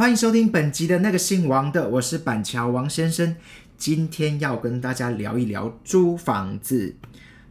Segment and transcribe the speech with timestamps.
[0.00, 3.36] 欢迎收听本集的那个姓王的，我是板桥王先生。
[3.76, 6.94] 今天要跟大家聊一聊租房子。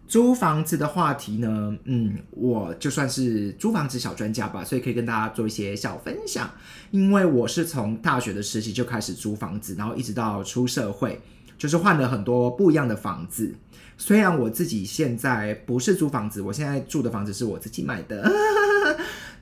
[0.08, 6.50] 租房子的话题呢，嗯，我就算是租房子小专家吧，所以可以跟大家做一些小分享。
[6.90, 11.22] 因为我是从大学的时期就开始租房子，然后一直到出社会，
[11.56, 13.54] 就是换了很多不一样的房子。
[13.96, 18.28] 虽然我自己现在不是租房子，我现在住的房子是我自己买的。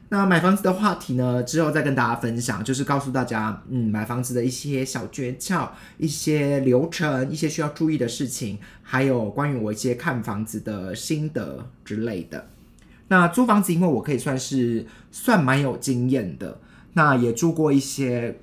[0.09, 5.67] 那买房子的话题呢，之后再跟大家分享，就是告诉大家，嗯，买房子的一些小诀窍、
[5.97, 12.47] 一些流程、一些需要注意的事情，还有关于我一些看房子的心得之类的。
[13.09, 16.57] 那租房子，因为我可以算是算蛮有经验的，
[16.93, 18.39] 那也住过一些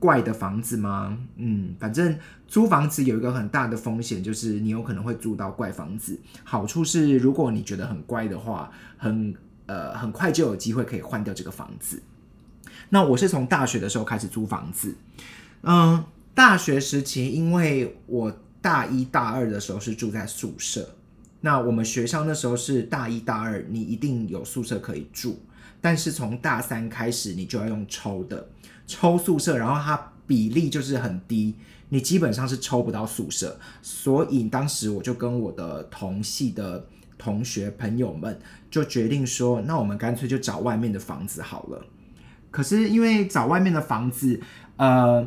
[0.00, 1.16] 怪的房子吗？
[1.36, 6.18] 嗯，反正租房子有一个很大的风险，就是你有可能会租到怪房子。
[6.42, 9.32] 好处是，如果你觉得很怪的话，很。
[9.66, 12.02] 呃，很快就有机会可以换掉这个房子。
[12.90, 14.94] 那我是从大学的时候开始租房子，
[15.62, 20.96] 嗯，大学时期，因为我大一大二的时候是住在宿舍，
[21.40, 25.40] 那我们学校那时候是大一大二你一定有宿舍可以住，
[25.80, 28.48] 但是从大三开始你就要用抽的
[28.86, 31.54] 抽宿舍，然后它比例就是很低，
[31.88, 36.86] 你基本上是抽不到宿舍，所以当时我就跟我的同系的。
[37.24, 38.38] 同学朋友们
[38.70, 41.86] 就决定说，那我们干脆就找外面的房子好了。
[42.50, 44.38] 可是因为找外面的房子，
[44.76, 45.26] 呃，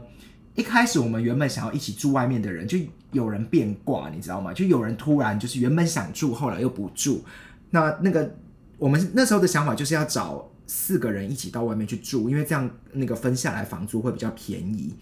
[0.53, 2.77] 一开始我们原本想要一起住外面的人，就
[3.11, 4.53] 有人变卦，你知道吗？
[4.53, 7.25] 就有人突然就是原本想住，后来又不住。
[7.71, 8.35] 那那个
[8.77, 14.93] 我们那时候的想法就是要找四个人一起到外面去住，因为这样那个分下来房租会比较便宜。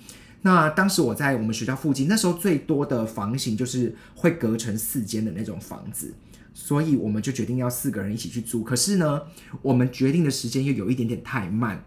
[0.42, 6.14] 那当时我在我们学校附近，那时候最多的房型就是会隔成四间的那种房子。
[6.58, 9.24] 所以我们就决定要四个人一起去租，可是呢，
[9.62, 11.84] 我们决定的时间又有一点点太慢，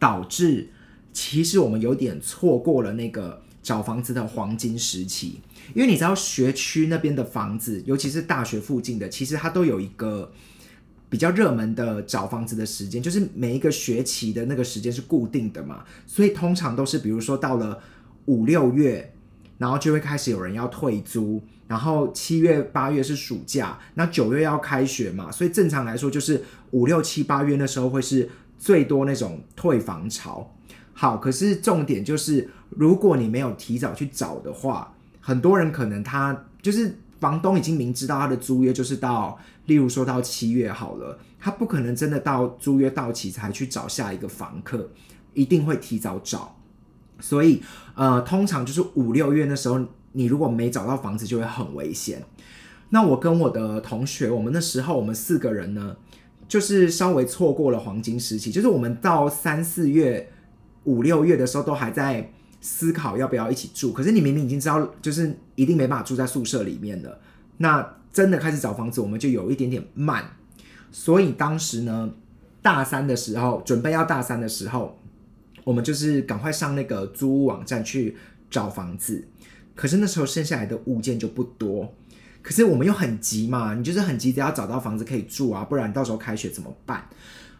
[0.00, 0.70] 导致
[1.12, 5.40] 其实我们有点错过了那个找房子的黄金时期。
[5.74, 10.32] 因为你知道学区那边的房子，尤其是大学附近的，其实它都有一个
[11.08, 17.80] 比较热门的找房子的时间，就是每一个学期的那个时间是固定的嘛，所以通常都是比如说到了
[18.24, 19.14] 五六月。
[19.58, 30.54] 然后就会开始有人要退租，然后七月八月是暑假，那九月要开学嘛，所以正常来说就是五六七八月那时候会是最多那种退房潮。
[30.92, 44.90] 好，可是重点就是如果你没有提早去找的话，很多人可能他就是房东已经明知道他的租约就是到，例如说到七月好了，他不可能真的到租约到期才去找下一个房客，
[45.34, 46.57] 一定会提早找。
[47.20, 47.62] 所以，
[47.94, 49.80] 呃，通常就是五六月那时候，
[50.12, 52.22] 你如果没找到房子，就会很危险。
[52.90, 55.96] 那我跟我的同学，我们那时候我们四个人呢，
[56.46, 60.30] 就是稍微错过了黄金时期，就是我们到三四月、
[60.84, 63.92] 五六月的时候，都还在思考要不要一起住。
[63.92, 67.20] 可是你明明已经知道，就是一定没办法住在宿舍里面的，
[67.58, 70.24] 那真的开始找房子，我们就有一点点慢。
[70.90, 72.10] 所以当时呢，
[72.62, 74.98] 大三的时候，准备要大三的时候。
[75.68, 78.16] 我们就是赶快上那个租屋网站去
[78.48, 79.28] 找房子，
[79.74, 81.94] 可是那时候剩下来的物件就不多，
[82.40, 87.06] 可是我们又很急嘛，你就是很急着要找到房子可以住啊，不然到时候开学怎么办？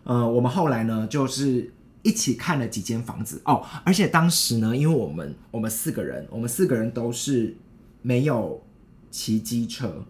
[0.05, 1.71] 呃，我们后来呢就是
[2.03, 7.55] 一起看了几间房子哦，而且当时呢，因为我们我们四个人，我们四个人都是
[8.01, 8.65] 没有
[9.11, 10.07] 骑机车，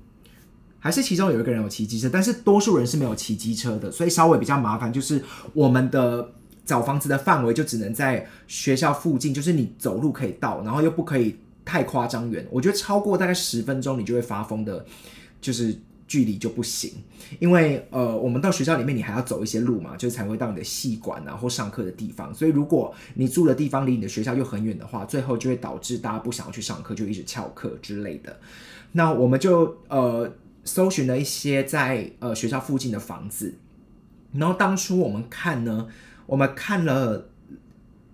[0.79, 6.35] 还是其中有一个人有骑机车，但是多数人是没有骑机车的，所以稍微比较麻烦，就是我们的。
[6.69, 11.35] 找房子的范围就只能在学校附近，就是你走路可以到，然后又不可以
[11.65, 12.47] 太夸张远。
[12.51, 14.85] 我觉得超过大概十分钟你就会发疯的，
[15.41, 15.75] 就是
[16.07, 16.93] 距离就不行。
[17.39, 22.35] 因为呃，我们到学校里面你还要走一些路嘛，就才会到你的系馆啊或上课的地方。
[22.35, 28.39] 所以如果你住的地方离你的学校又很远的话，最后就会导致大家不想要去上课，就一直翘课之类的。
[28.93, 30.31] 那我们就呃
[30.65, 33.55] 搜寻了一些在呃学校附近的房子，
[34.35, 35.89] 然后当初我们看呢。
[36.29, 37.31] 我们看了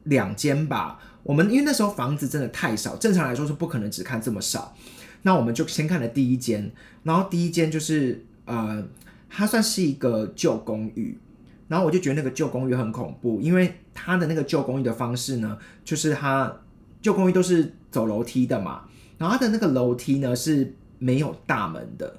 [0.04, 4.76] 两间吧，我们因为那时候房子真的太少，正常来说是不可能只看这么少。
[5.22, 6.70] 那我们就先看了第一间，
[7.02, 8.86] 然后第一间就是呃，
[9.28, 11.18] 它算是一个旧公寓，
[11.66, 16.60] 然后我就觉得那个旧公寓很恐怖，因为它的那个旧公寓的方式呢，就是它
[17.02, 18.84] 旧公寓都是走楼梯的嘛，
[19.18, 22.16] 然后它的那个楼梯呢是没有大门的，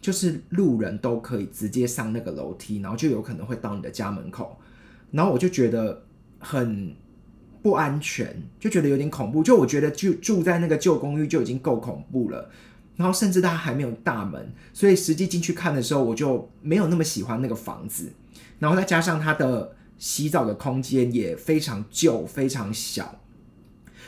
[0.00, 4.56] 就是路人都可以直接上那个楼梯，然后就有可能会到你的家门口。
[5.12, 6.04] 然后我就觉得
[6.40, 6.92] 很
[7.62, 9.42] 不安全，就觉得有点恐怖。
[9.42, 12.50] 就我觉得就住在那个旧公寓就已经够恐怖了，
[12.96, 18.10] 然后甚至它还没有大门，所以实际进去看的时候，我就没有那么喜欢那个房子。
[18.58, 23.20] 然后再加上它的洗澡的空间也非常旧，非常小。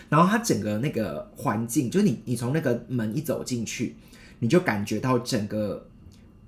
[0.09, 3.97] 然后它整个那个环境，就是你你从那个门一走进去，
[4.39, 5.89] 你就感觉到整个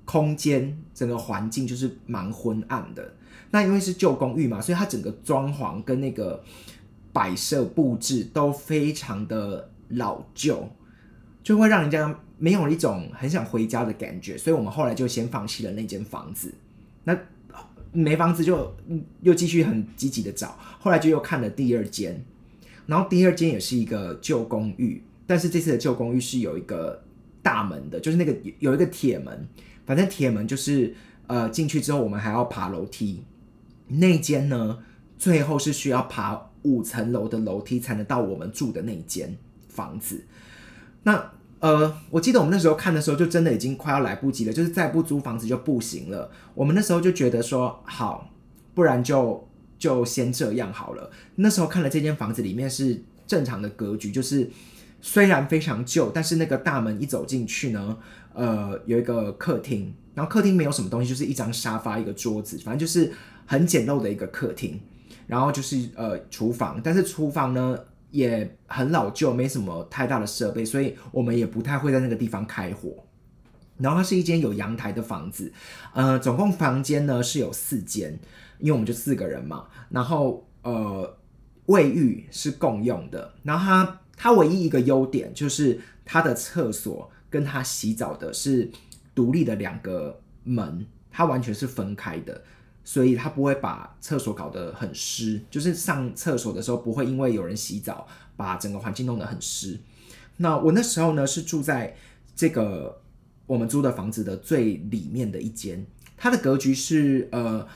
[0.04, 3.15] 空间、整个环境就是蛮昏暗的。
[3.56, 6.44] 那因为是旧公寓嘛，所以它整个装潢跟那个
[7.10, 10.68] 摆设布置都非常的老旧，
[11.42, 14.36] 就会让人家没有一种很想回家的感觉。
[14.36, 16.52] 所以我们后来就先放弃了那间房子。
[17.04, 17.18] 那
[17.92, 18.76] 没房子就
[19.22, 22.22] 又继续很积极的找，后来就又看了第二间。
[22.84, 27.02] 然后第二间也是一个旧公寓，但是这次的旧公寓是有一个
[27.42, 29.48] 大门的，就是那个有一个铁门，
[29.86, 30.94] 反正铁门就是
[31.26, 33.24] 呃进去之后我们还要爬楼梯。
[33.88, 34.78] 那间呢，
[35.18, 39.36] 最后是需要爬五层楼的楼梯才能到我们住的那间
[39.68, 40.24] 房子。
[41.02, 46.30] 那呃，我记得我们那时候看的时候，就真的已经快要来不及了，就是再不租房子就不行了。
[46.54, 48.30] 我们那时候就觉得说，好，
[48.74, 49.46] 不然就。
[49.78, 51.10] 就先这样好了。
[51.34, 54.50] 那时候看了这间房子，里面是正常的格局，就是
[55.02, 57.98] 虽然非常旧，但是那个大门一走进去呢，
[58.32, 63.12] 呃，有一个客厅，然后客厅没有什么东西，就是一张沙发、一个桌子，反正就是
[63.46, 64.78] 很简陋的一个客厅。
[65.26, 67.78] 然后就是呃厨房，但是厨房呢
[68.10, 73.04] 也很老旧，没什么太大的设备，所以我们也不太会在那个地方开火。
[73.78, 75.52] 然后它是一间有阳台的房子，
[75.94, 78.18] 呃，总共房间呢是有四间。
[78.58, 81.18] 因为我们就四个人嘛，然后呃，
[81.66, 88.70] 卫浴是共用的，然后它它唯一一个优点就是它的厕所跟它洗澡的是
[89.14, 92.42] 独立的两个门，它完全是分开的，
[92.86, 98.06] 所以它不会把厕所搞得很湿，就是上厕所的时候不会因为有人洗澡
[98.36, 99.78] 把整个环境弄得很湿。
[100.38, 101.94] 那我那时候呢是住在
[102.34, 103.02] 这个
[103.46, 105.84] 我们租的房子的最里面的一间，
[106.16, 107.68] 它的格局是呃。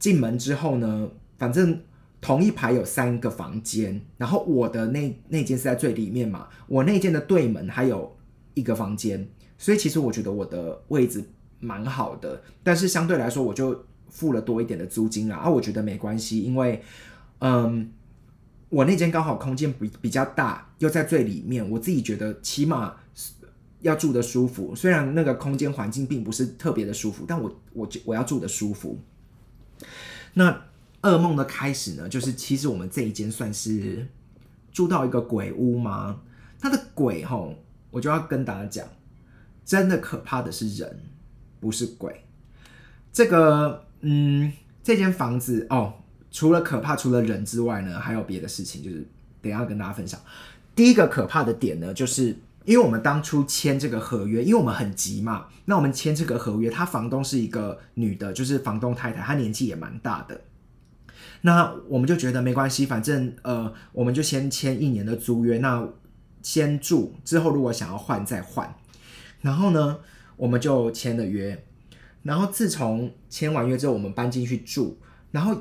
[0.00, 1.78] 进门之后呢，反正
[2.22, 8.16] 同一排有三个房间，然后我的那那间是在最里面嘛，我那间的对门还有
[8.54, 9.28] 一个房间，
[9.58, 11.22] 所以其实我觉得我的位置
[11.58, 16.82] 蛮好的，但是相对来说我就付了多一点的租金啦，啊，我觉得没关系，因为
[17.38, 17.90] 嗯，
[18.68, 22.96] 我那间刚好空间比比较大，又在最里面，我自己觉得起码
[23.80, 28.98] 要住的舒服，虽然那个空间环境并不是特别的舒服，但我我我要住的舒服。
[30.34, 30.64] 那
[31.02, 32.08] 噩梦的开始呢？
[32.08, 34.06] 就是其实我们这一间算是
[34.70, 36.20] 住到一个鬼屋吗？
[36.60, 37.54] 它的鬼吼，
[37.90, 38.86] 我就要跟大家讲，
[39.64, 41.00] 真的可怕的是人，
[41.58, 42.24] 不是鬼。
[43.12, 44.52] 这个嗯，
[44.82, 45.94] 这间房子哦，
[46.30, 49.06] 除了可怕，除了人之外呢，还有别的事情，就是
[49.40, 50.20] 等下跟大家分享。
[50.74, 52.36] 第一个可怕的点呢，就是。
[52.66, 60.42] 因为我们当初签这个合约，因为我们很急嘛，那我们签这个合约，他房东是一个女的，就是房东太太，她年纪也蛮大的。
[61.40, 65.88] 那我们就觉得没关系，反正呃，我们就先签一年的租约，那
[66.42, 68.72] 先住，之后如果想要换再换。
[69.40, 69.98] 然后呢，
[70.36, 71.64] 我们就签了约。
[72.22, 74.98] 然后自从签完约之后，我们搬进去住。
[75.30, 75.56] 然后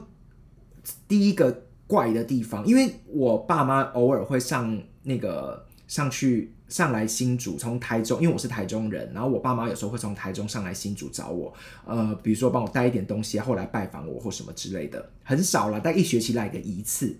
[1.07, 6.53] 第一个怪的地方，因为我爸妈偶尔会上那个上去。
[6.69, 11.51] 上来新竹，从台中，因为我是台中人，然后我爸妈有时候会从台中上来新竹找我，
[11.83, 17.17] 呃，比如说帮我带一点东西，后来拜访我或什么之类的，很少了，但一学期来个一次。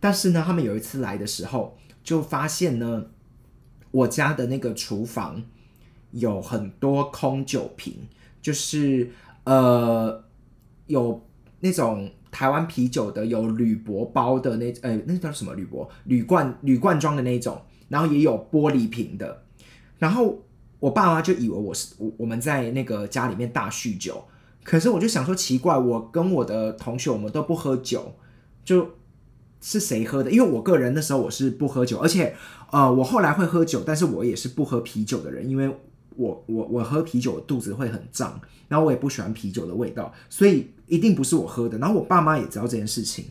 [0.00, 3.06] 但是呢，他们有一次来的时候，就发现呢，
[3.92, 5.44] 我家的那个厨房
[6.10, 8.08] 有很多空酒瓶，
[8.42, 9.10] 就是
[9.44, 10.22] 呃，
[10.86, 11.26] 有
[11.60, 15.88] 那种台湾啤酒的，有铝箔包的那，呃，那叫什么铝箔？
[16.04, 17.62] 铝罐铝罐装的那种。
[17.88, 19.42] 然后也有玻璃瓶的，
[19.98, 20.42] 然后
[20.80, 24.24] 我爸妈就以为我是我我们在那个家里面大酗酒，
[24.64, 28.14] 可是我就想说奇怪，我跟我的同学我们都不喝酒，
[28.64, 28.92] 就
[29.60, 30.30] 是谁喝的？
[30.30, 32.34] 因为我个人那时候我是不喝酒，而且
[32.70, 35.70] 呃我后来会喝酒，但是我也是不喝啤酒的人，因为
[36.16, 41.78] 我我我喝啤酒肚子会很胀，然后我也不喜欢啤酒的味道，所以一定不是我喝的。
[41.78, 43.26] 然后我爸妈也知道这件事情，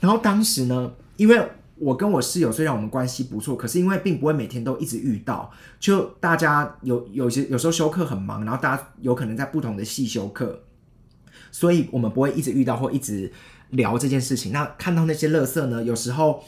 [0.00, 1.40] 然后当时呢，因为。
[1.82, 10.60] 我跟我室友虽然我们关系不错，可是因为并不会每天都一直遇到，就大家有有些有时候休课很忙，然后大家有可能在不同的系休课，
[11.50, 13.32] 所以我们不会一直遇到或一直
[13.70, 14.52] 聊这件事情。
[14.52, 15.82] 那看到那些垃圾呢？
[15.82, 16.44] 有时候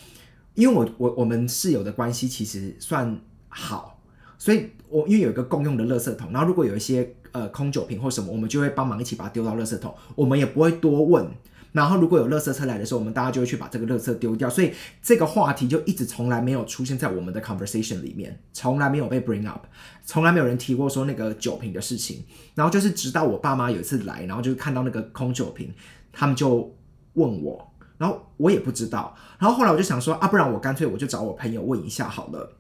[0.53, 4.02] 因为我我我们室友的关系其实算好，
[4.39, 11.27] 所以我因为有一个共用的垃圾桶，然后如果有一些呃空酒瓶或什么，我们就会帮忙一起把它丢到垃圾桶，我们也不会多问。
[11.73, 14.71] 然后，如果有垃圾车来的时候，我们大家就会去把这个垃圾丢掉，所以
[15.01, 19.65] 这个话题就一直从来没有出现在我们的 conversation 里面，从来没有被 bring up，
[20.05, 22.25] 从来没有人提过说那个酒瓶的事情。
[22.55, 25.73] 然后就是直到我爸妈有一次来，然后就看到那个空酒瓶，
[26.13, 26.77] 他们就
[27.15, 32.53] 问我，然后我也不知道，然后后来我就想说啊，不然我干脆我就找我朋友问一下好了。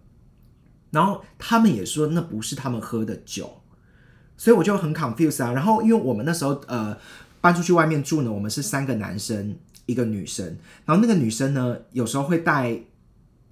[0.92, 3.60] 然后他们也说那不是他们喝的酒，
[4.36, 5.52] 所以我就很 c o n f u s e 啊。
[5.52, 6.96] 然后因为我们那时候呃
[7.40, 9.56] 搬出去外面住呢，我们是三个男生
[9.86, 10.46] 一个女生，
[10.84, 12.78] 然后那个女生呢有时候会带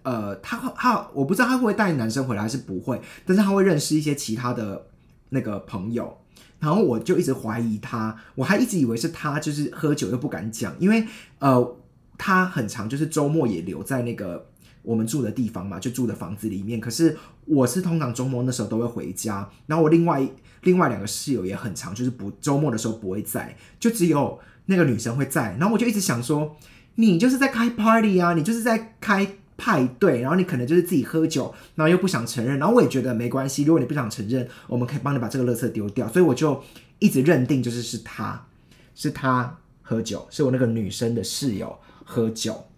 [0.05, 4.87] 呃她她我不知道她会不会带男生回来是不会，但是她会认识一些其他的
[5.31, 6.17] 那个朋友。
[6.59, 11.07] 然后我就一直怀疑他，我还一直以为是他就是喝酒又不敢讲，因为
[11.39, 11.77] 呃
[12.19, 14.50] 他很长就是周末也留在那个
[14.83, 16.81] 我们住的地方嘛，就住的房子里面。
[16.81, 20.27] 可是我是通常周末那时候都会回家，然后我另外
[20.63, 25.57] 另外两个室友也很长，就是不周末的时候不会在，就只有那个女生会在。
[25.59, 26.57] 然后我就一直想说，
[26.97, 29.37] 你就是在开 party 啊，你就是在开。
[29.63, 33.63] 派对，然后你可能就是自己喝酒，然后又不想承认，然后我也觉得没关系。
[33.63, 36.09] 如果你不想承认，我们可以帮你把这个垃圾丢掉。
[36.09, 36.65] 所以我就
[36.99, 38.47] 一直认定就是是他，
[38.95, 42.69] 是他喝酒，是我那个女生的室友喝酒。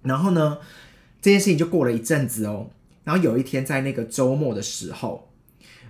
[0.00, 0.56] 然后呢，
[1.20, 2.70] 这件事情就过了一阵子哦。
[3.04, 5.30] 然后有一天在那个周末的时候，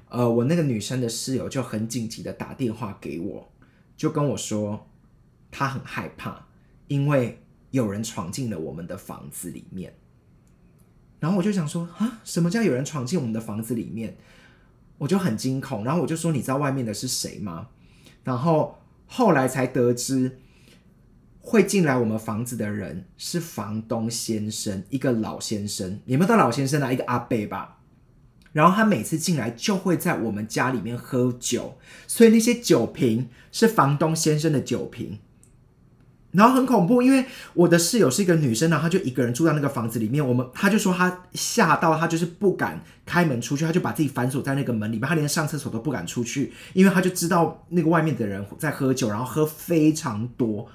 [0.08, 3.52] 呃，我那个女生的室友就很紧急的打电话给我，
[3.96, 4.88] 就跟我说
[5.50, 6.46] 她很害怕，
[6.88, 9.94] 因为有人闯进了我们的房子里面。
[11.18, 14.16] 然后我就想说啊，什么叫有人闯进我们的房子里面？
[14.98, 15.84] 我就很惊恐。
[15.84, 17.68] 然后我就说，你知道外面的是谁吗？
[18.24, 20.38] 然后后来才得知，
[21.48, 26.00] 会进来我们房子的人是房东先生，一个老先生。
[26.04, 26.92] 有没有到老先生啊？
[26.92, 27.78] 一个阿伯吧。
[28.52, 35.20] 然后他每次进来就会在我们家里面喝酒，所以那些酒瓶是房东先生的酒瓶。
[36.32, 37.24] 然后很恐怖，因为
[37.54, 40.26] 我的室友是一个女生呢，她就一个人住在那个房子里面。
[40.26, 50.68] 我们她就说她吓到，她就是不敢开门出去，她就把自己反锁在那个门里面，她连上厕所都不敢出去，因为她就知道那个外面的人在喝酒，然后喝非常多。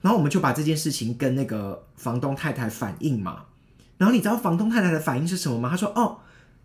[0.00, 3.44] 然后我们就把这件事情跟那个房东太太反映嘛。
[3.98, 5.70] 然后你知道房东太太的反应是什么吗？
[5.70, 6.18] 她说：“哦，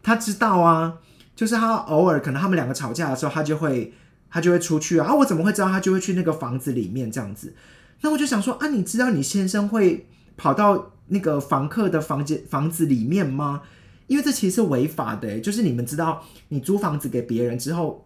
[0.04, 0.98] 她知道啊，
[1.36, 3.94] 就是她偶尔可能他们两个吵架的时候，她就会
[4.30, 5.14] 她就会出去啊。
[5.16, 7.54] 我怎么会知道她就会去那个房子里面这样子？”
[8.02, 13.62] 那我就想说啊，你知道你先生会跑到那个房客的房间房子里面吗？
[14.08, 18.06] 因为这其实是违法的，就是你们知道，你租房子给别人之后，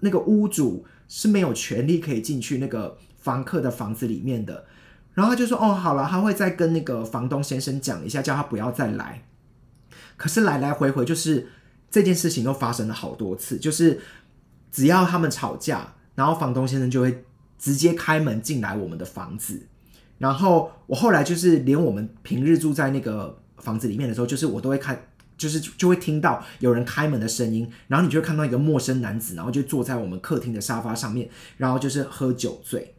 [0.00, 2.98] 那个屋主是没有权利可以进去那个
[3.28, 4.64] 房客的房子里面的。
[5.14, 9.24] 然后他就说，哦，好了，他会再跟那个房东先生讲一下，叫他不要再来。
[10.16, 11.48] 可是来来回回就是
[11.90, 14.00] 这件事情又发生了好多次，就是
[14.72, 17.24] 只要他们吵架，然后房东先生就会。
[17.60, 19.66] 直接开门进来我们的房子，
[20.18, 24.96] 然后我后来就是连我们平日住在那个房子里面的时候，就是我都会看，
[25.36, 32.94] 就是就会听到有人开门的声音，然后你就会看到一个陌生男子，然后就坐在我们客厅的沙发上面，然后就是喝酒醉，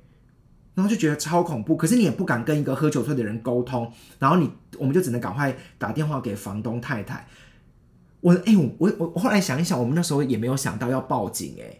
[0.79, 1.75] 然后就觉得超恐怖。
[1.75, 7.27] 可是你也不敢跟一个喝酒醉的人沟通，然后你我们就只能赶快打电话给房东太太。
[8.21, 11.79] 我哎，我我我后来想一想，我们那时候也没有想到要报警哎。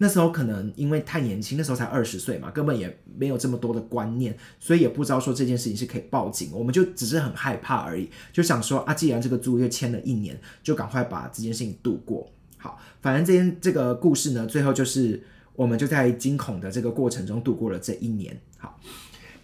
[0.00, 6.50] 那时候可能因为太年轻，那时候才二十岁嘛，根本也没有这么多的观念，所以也不知道说这件事情是可以报警。
[6.52, 12.30] 我们就只是很害怕而已，就想说啊，既然这个租约签了一年，就赶快把这件事情度过。
[12.58, 15.20] 好，反正这件这个故事呢，最后就是
[15.58, 18.40] 我们就在惊恐的这个过程中度过了这一年。
[18.58, 18.78] 好，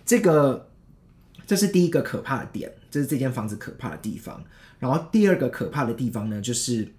[0.07, 0.71] 这个
[1.45, 4.45] 这是第一个可怕的点，这是这间房子可怕的地方。
[4.79, 6.95] 然后第二个可怕的地方呢，就是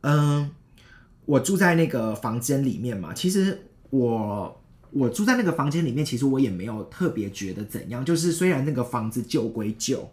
[0.00, 0.50] 嗯。
[1.26, 3.56] 我住在那个房间里面嘛，其实
[3.90, 8.04] 我我住在那个房间里面，其实我也没有特别觉得怎样。
[8.04, 10.10] 就是虽然那个房子旧归旧，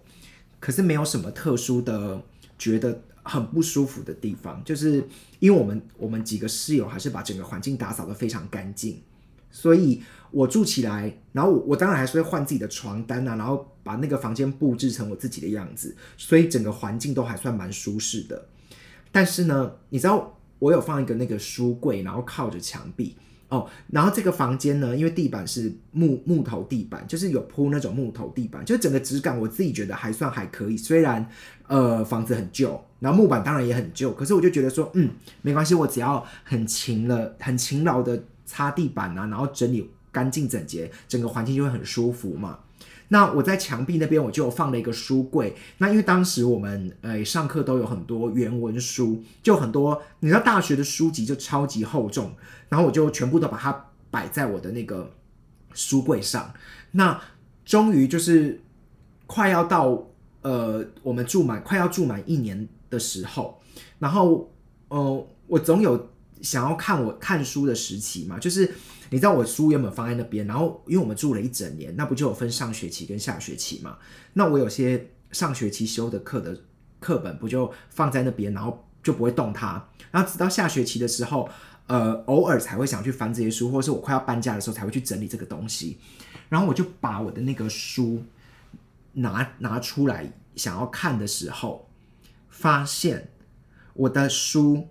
[0.60, 2.22] 可是没有什么特殊的
[2.60, 4.64] 觉得很不舒服的地方。
[4.64, 5.08] 就是
[5.40, 9.02] 因为我们我们几个室友还是把整个环境打扫的非常干净，
[9.52, 18.48] 所以我住起来，然后我我当然还是会换自己的床单啊，然后把那个房间布置成我自己的样子，所以整个环境都还算蛮舒适的。
[19.12, 20.34] 但是呢，你知道？
[20.60, 23.16] 我有放一个那个书柜，然后靠着墙壁
[23.50, 23.70] 哦。
[23.92, 30.78] 然后这个房间呢，因为地板是木木头地板，就是有铺那种木头地板，就整个质感我自己觉得还算还可以。
[30.78, 31.28] 虽然
[31.68, 35.12] 呃房子很旧，然后木板当然也很旧，可是我就觉得说，嗯，
[35.42, 42.60] 没关系，我只要很勤了、很勤劳的擦地板啊，然后整理干净整洁，整个环境就会很舒服嘛。
[43.10, 45.56] 那我在墙壁那边我就放了一个书柜。
[45.78, 52.34] 那因为当时我们呃上课都有很多原文书，就很多你知道大学的书籍就超级厚重，
[52.70, 55.12] 然后我就全部都把它摆在我的那个
[55.74, 56.54] 书柜上。
[56.92, 57.22] 那
[57.64, 58.62] 终于就是
[59.26, 60.08] 快要到
[60.42, 63.62] 呃我们住满快要住满一年的时候，
[64.00, 64.52] 然后
[64.90, 66.10] 呃我总有
[66.42, 68.74] 想要看我看书的时期嘛，就是
[69.10, 73.98] 你知道我书原本放在那边，然后因为我们住了一整年，那不就有分上学期跟下学期嘛？
[74.34, 76.58] 那我有些上学期修的课的
[77.00, 81.50] 课本不就放在那边，然后就不会动它，然后直到下学期的时候，
[81.88, 85.98] 呃，偶尔才会想去翻这些书，或者是我快要搬家的时候才会去整理这个东西，
[86.50, 88.24] 然后我就把我的那个书
[89.14, 91.90] 拿拿出来想要看的时候，
[92.50, 93.30] 发现
[93.94, 94.88] 我的书。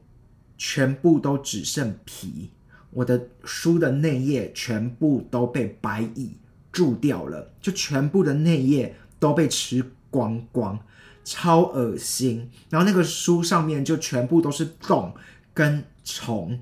[0.59, 2.51] 全部都只剩皮，
[2.91, 6.37] 我的书的内页全部都被白蚁
[6.73, 10.79] 蛀掉了，就全部的内页都被吃光光，
[11.25, 12.51] 超恶心。
[12.71, 15.15] 然后那个书上面就全部都是洞
[15.53, 16.61] 跟虫。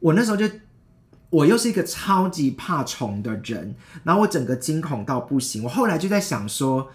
[0.00, 0.48] 我那时候就，
[1.30, 3.74] 我又是一个超级怕虫的人，
[4.04, 5.64] 然后我整个惊恐到不行。
[5.64, 6.90] 我后来就在想说。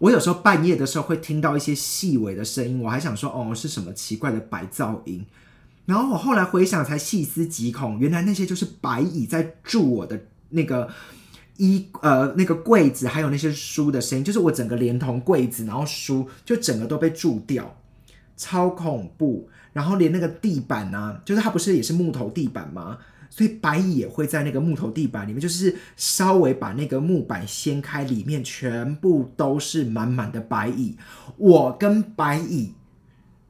[0.00, 5.24] 我有时候半夜的时候会听到一些细微的声音，我还想说哦是什么奇怪的白噪音，
[5.86, 10.18] 然后我后来回想才细思极恐，原来那些就是白蚁在蛀我的
[10.50, 10.88] 那个
[11.58, 17.76] 衣呃那个柜子，还有那些书的声音，就是我整个连同柜子，然后书就整个都被蛀掉，
[18.36, 19.48] 超恐怖。
[19.72, 22.96] 然后连那个地板啊，就是它不是也是木头地板吗？
[23.28, 30.96] 所以白蚁也会在那个木头地板里面，就是稍微把那个木板掀开，里面全部都是满满的白蚁。
[31.36, 32.74] 我跟白蚁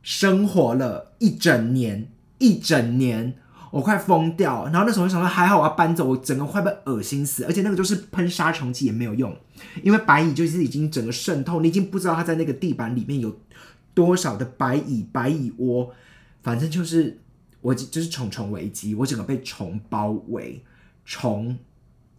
[0.00, 3.34] 生活了一整年，一整年，
[3.70, 4.64] 我快疯掉。
[4.66, 7.44] 然后那时候想说，还好我要搬走，我整个快被恶心死。
[7.44, 9.36] 而且那个就是喷杀虫剂也没有用，
[9.82, 13.38] 因为白蚁就是已经整个渗透，你已经不知道它在那个地板里面有
[13.94, 15.92] 多少的白蚁、白蚁窝，
[16.42, 17.20] 反正就是。
[17.64, 20.62] 我就是虫虫危机，我整个被虫包围，
[21.06, 21.56] 虫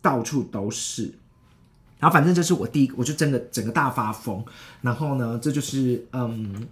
[0.02, 1.04] 到处都是。
[2.00, 4.44] 然后反正这是我第一，我就真的整个大发疯。
[4.82, 6.68] 然后呢，这就是嗯，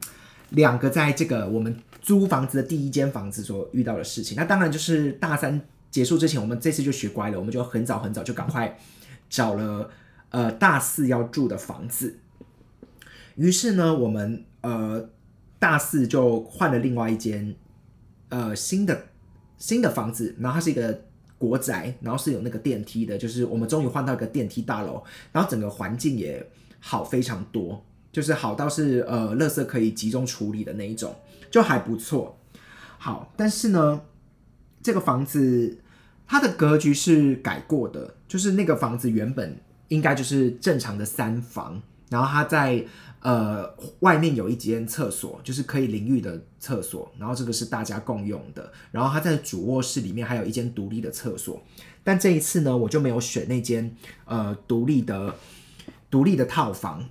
[0.50, 4.38] 两个在这个我们租房子的第一间房子所遇到的事情。
[4.38, 8.78] 那当然就是大三结束之前，我们这次就学乖了，我们就很早很早就赶快
[9.28, 9.90] 找了
[10.30, 12.20] 呃大四要住的房子。
[13.38, 15.10] 于是呢，我们呃
[15.58, 17.56] 大四就换了另外一间。
[18.30, 19.10] 呃，新的
[19.60, 21.04] 新的房子，然后它是一个
[21.38, 26.44] 国宅，然后是有那个电梯的，就是我们终于换到一个电梯大楼，然后整个环境也
[26.80, 31.16] 好非常多，就是好到是呃，垃圾可以集中处理的那一种，
[31.54, 32.40] 就还不错。
[32.98, 34.02] 好，但是呢，
[34.82, 35.78] 这个房子
[36.26, 42.84] 它的格局是改过的，就是那个房子原本应该就是正常的三房，然后它在。
[43.26, 48.70] 呃，外面有一间厕所，就是可以淋浴的厕所，然后这个是大家共用的。
[48.92, 51.64] 然后它在主卧室里面还有一间独立的厕所。
[52.04, 55.34] 但这一次呢，我就没有选那间呃独立的
[56.12, 57.08] 独立的套房，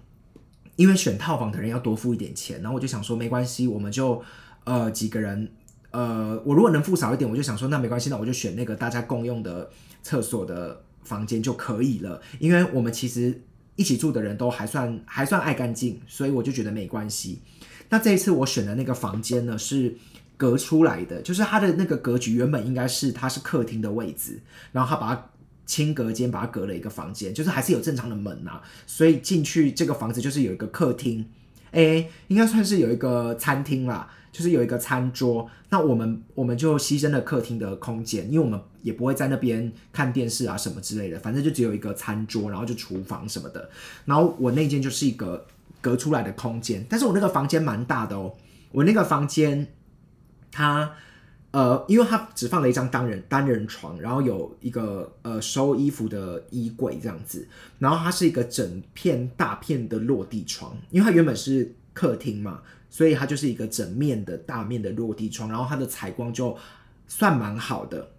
[0.77, 2.61] 因为选套房的人要多付一点钱。
[2.63, 4.23] 然后我就想说，没关系，我们就
[4.65, 5.49] 呃几个人，
[5.91, 9.71] 呃，我如果能付少一点，我就想说那没关系，那我就选那个大家共用的
[10.03, 13.43] 厕所的房间就可以了，因为我们其实。
[13.75, 17.41] 一起住的人都还算还算爱干净，所以我就觉得没关系。
[17.89, 19.97] 那这一次我选的那个房间呢，是
[20.37, 25.31] 隔出来的，就是它的那个格局原本应该是它是客厅的位置，然后他把它
[25.73, 31.25] 清隔间，把它隔了一个房间，就是还是有正常的门呐，所以进去这个房子就是有一个客厅，
[31.71, 34.11] 哎，应该算是有一个餐厅啦。
[34.33, 43.69] 就是有一个餐桌，那我们我们就牺牲了客厅的空间，因为我们也不会在那边看电视啊什么之类的，反正就只有一个餐桌，然后就厨房什么的。
[44.07, 45.47] 然后我那间就是一个
[45.83, 48.33] 隔出来的空间，但是我那个房间蛮大的哦。
[48.71, 49.67] 我那个房间，
[50.51, 50.91] 它
[51.53, 62.61] 呃，因为它只放了一张单人单人床，然后有一个呃收衣服的衣柜这样子，然后它是一个整片大片的落地窗，因为它原本是客厅嘛。
[62.95, 66.55] 所以它就是一个整面的大面的落地窗，然后它的采光就
[67.09, 68.11] 算蛮好的。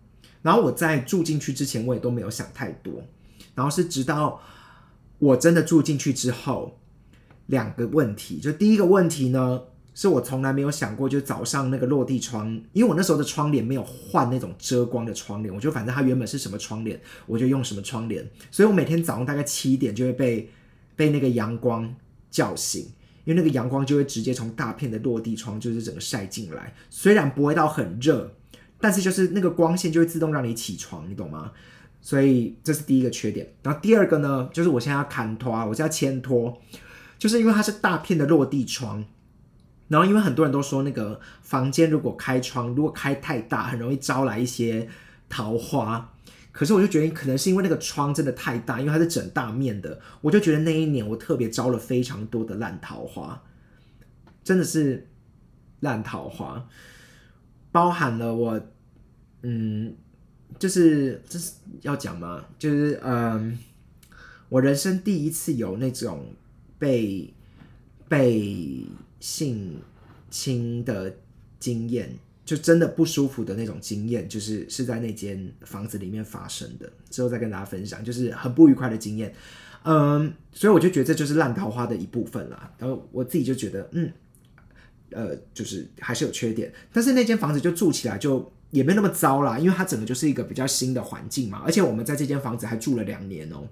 [0.41, 3.03] 然后我在住进去之前，我也都没有想太多。
[3.53, 4.41] 然后是直到
[5.19, 6.79] 我真的住进去之后，
[7.45, 9.61] 两个问题，就第一个问题呢，
[9.93, 18.27] 是我从来没有想过，就早上那个落地窗，因为我那时候的窗帘没有换那种遮光的窗帘，我就反正它原本是什么窗帘，我就用什么窗帘。
[18.51, 20.49] 所以我每天早上大概七点就会被
[20.95, 21.95] 被那个阳光
[22.31, 22.87] 叫醒。
[23.25, 28.29] 因为那个阳光就会直接从大片的落地窗，就是整个晒进来，虽然不会到很热，
[28.81, 31.53] 但是就是那个光线就会自动让你起床，你懂吗？
[32.01, 33.53] 所以这是第一个缺点。
[33.61, 36.61] 然后第二个呢，就是我现在要砍拖，我现在牵拖，
[37.17, 39.05] 就是因为它是大片的落地窗，
[39.93, 44.89] 然后因为很多人都说那个房间如果开窗，如果开太大，很容易招来一些
[45.29, 46.11] 桃花。
[46.51, 53.43] 可是我就觉得可能是因为那个窗真的太大，因为它是整大面的，我就觉得那一年我特别招了非常多的烂桃花，
[54.43, 55.07] 真的是
[55.81, 56.67] 烂桃花。
[57.71, 58.59] 包含了我，
[59.43, 59.95] 嗯，
[60.57, 62.43] 就是这是要讲吗？
[62.57, 63.59] 就是嗯，
[64.49, 66.33] 我人生第一次有那种
[66.79, 67.31] 被
[68.07, 68.85] 被
[69.23, 69.81] 性
[70.29, 71.15] 侵的
[71.57, 72.13] 经验。
[72.45, 76.91] 就真的不舒服的那种经验，就是是在那间房子里面发生的。
[77.09, 79.33] 之后再跟大家分享，就是很不愉快的经验。
[79.83, 82.73] 嗯，所以我就觉得这就是烂桃花的一部分啦。
[82.77, 84.11] 然后我自己就觉得，嗯，
[85.11, 86.69] 呃，就是还是有缺点。
[86.91, 91.61] 但是那间房子就住起来就也没那么糟啦，因为它整个就是一个比较新的环境嘛。
[91.65, 93.65] 而且我们在这间房子还住了两年哦，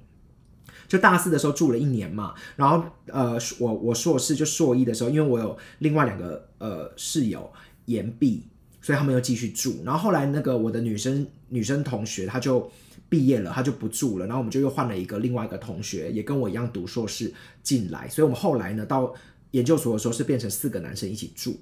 [0.92, 2.34] 就大四的时候住了一年嘛。
[2.56, 7.52] 然后呃，我我硕士就硕一的时候，因为我有另外两个呃室友
[7.86, 8.44] 延毕。
[8.84, 12.68] 所以他们又继续住，然后后来那个我的女生女生同学，她就
[13.08, 19.14] 毕业了，她就不住了，然后我们就又换了一个另外一个同学，也跟我一样读硕士进来，所以我们后来呢到
[19.52, 21.60] 研究所的时候是变成四个男生一起住。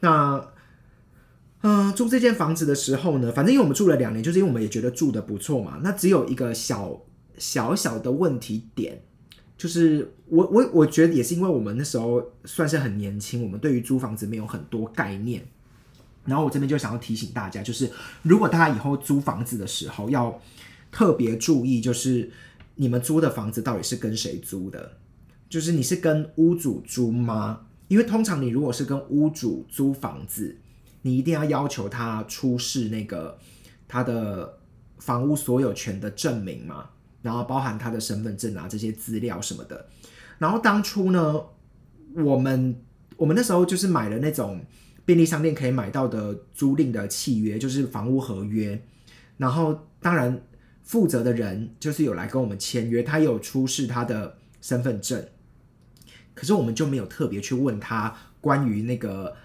[0.00, 0.46] 那
[1.62, 5.80] 嗯，住这间房子的时候呢，反正因为我们住了两年，就是因为我们也觉得住的不错嘛。
[5.82, 7.00] 那只有一个小
[7.38, 9.02] 小小的问题点，
[9.56, 15.46] 就是我我我觉得也是因为我们那时候算是很年轻，我们对于租房子没有很多概念。
[16.24, 17.88] 然后我这边就想要提醒大家，就是
[18.22, 20.42] 如果大家以后租房子的时候，要
[20.90, 22.28] 特别注意，就是
[22.74, 24.98] 你们租的房子到底是跟谁租的，
[25.48, 27.66] 就是你是跟屋主租吗？
[27.86, 30.56] 因为通常你如果是跟屋主租房子，
[31.02, 33.38] 你一定要要求他出示那个
[33.86, 34.58] 他的
[34.98, 36.90] 房屋所有权的证明嘛，
[37.26, 39.86] 然后包含他的身份证啊这些资料什么的。
[40.38, 41.42] 然后当初呢，
[42.14, 42.80] 我们
[43.18, 44.64] 我们那时候就是买了那种。
[45.06, 48.82] 便利商店可以买到的租赁的契约就是房屋合约，
[49.36, 50.42] 然后当然
[50.82, 55.24] 负责的人就是有来跟我们签约，他有出示他的身份证，
[56.34, 59.36] 可是我们就没有特别去问他关于那个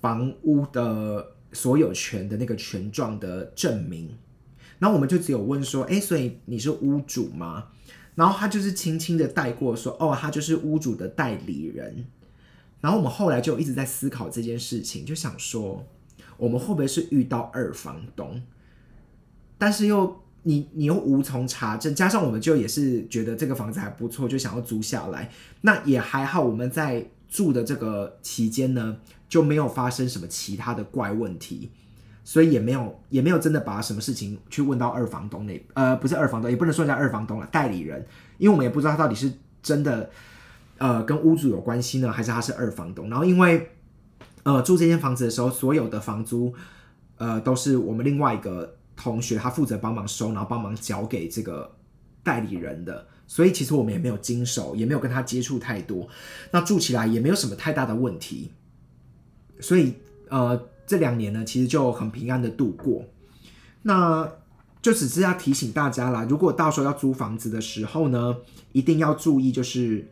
[0.00, 4.16] 房屋的所有权的那个权状的证明，
[4.80, 7.68] 然后我们就只有问说，哎，所以你是屋主吗？
[8.16, 12.04] 然后他就是轻轻的带过说，哦，他就是屋主的代理人。
[12.80, 15.86] 然后我们后来就一直在思考这件事情，就想说，
[16.36, 18.42] 我们会不会是遇到二房东？
[19.58, 25.30] 但是又你你又无从查证，加上我们就也是觉得这个房子还不错，就想要租下来。
[25.60, 28.96] 那也还好，我们在住的这个期间呢，
[29.28, 31.70] 就没有发生什么其他的怪问题，
[32.24, 38.06] 所以也没有也没有真的把什么事情去问到二房东那呃不是二房东，也不能说叫二房东了，代理人，
[38.38, 40.10] 因为我们也不知道他到底是真的。
[40.82, 43.10] 呃，跟屋主有关系呢，还是他是二房东？
[43.10, 43.70] 然后因为，
[44.44, 46.54] 呃，住这间房子的时候，所有的房租，
[47.18, 51.70] 呃，都是我们另外一个同学他负责帮忙收，然后帮忙交给这个
[52.22, 56.08] 代理人的，所以其实我们也没有经手，也没有跟他接触太多，
[56.50, 58.50] 那住起来也没有什么太大的问题，
[59.60, 59.96] 所以
[60.30, 60.58] 呃，
[60.90, 63.04] 这两年呢，其实就很平安的度过。
[63.82, 64.28] 那
[64.82, 68.36] 就只是要提醒大家啦，如果到时候要租房子的时候呢，
[68.72, 70.08] 一定要注意，就是。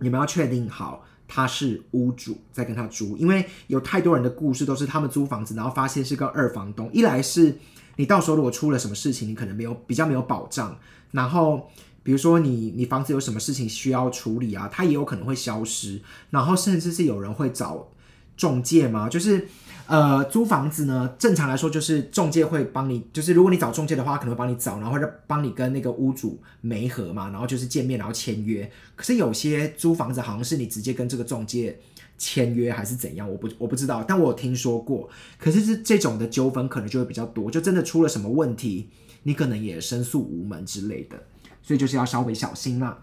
[0.00, 6.88] 你们要确定好他是屋主在跟他租，因为有太多人的故事都是他们租房子，然后发现是跟二房东。
[6.92, 7.58] 一来是
[7.96, 10.78] 你到时候如果出了什么事情，你可能没有比较没有保障。
[11.10, 11.68] 然后
[12.04, 16.00] 比如说你你房子有什么事情需要处理啊，他也有可能会消失。
[16.30, 17.88] 然后甚至是有人会找
[18.36, 19.08] 中介吗？
[19.08, 19.48] 就是。
[19.88, 28.70] 呃，租房子呢，正常来说就是中介会帮你，就是如果你找中介的话，可能会帮你找，然后或者帮你跟那个屋主媒合嘛，然后就是见面，然后签约。
[28.94, 31.78] 可是有些租房子好像是你直接跟这个中介
[32.18, 35.08] 签约还是怎样，我不我不知道，但我有听说过。
[35.38, 38.90] 可是是这种的纠纷可能就会比较多，就真的出了什么问题，
[39.22, 41.16] 你可能也申诉无门之类的，
[41.62, 42.98] 所以就是要稍微小心啦。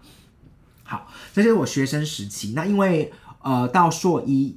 [0.84, 4.56] 好，这是我学生时期，那因为呃到硕一。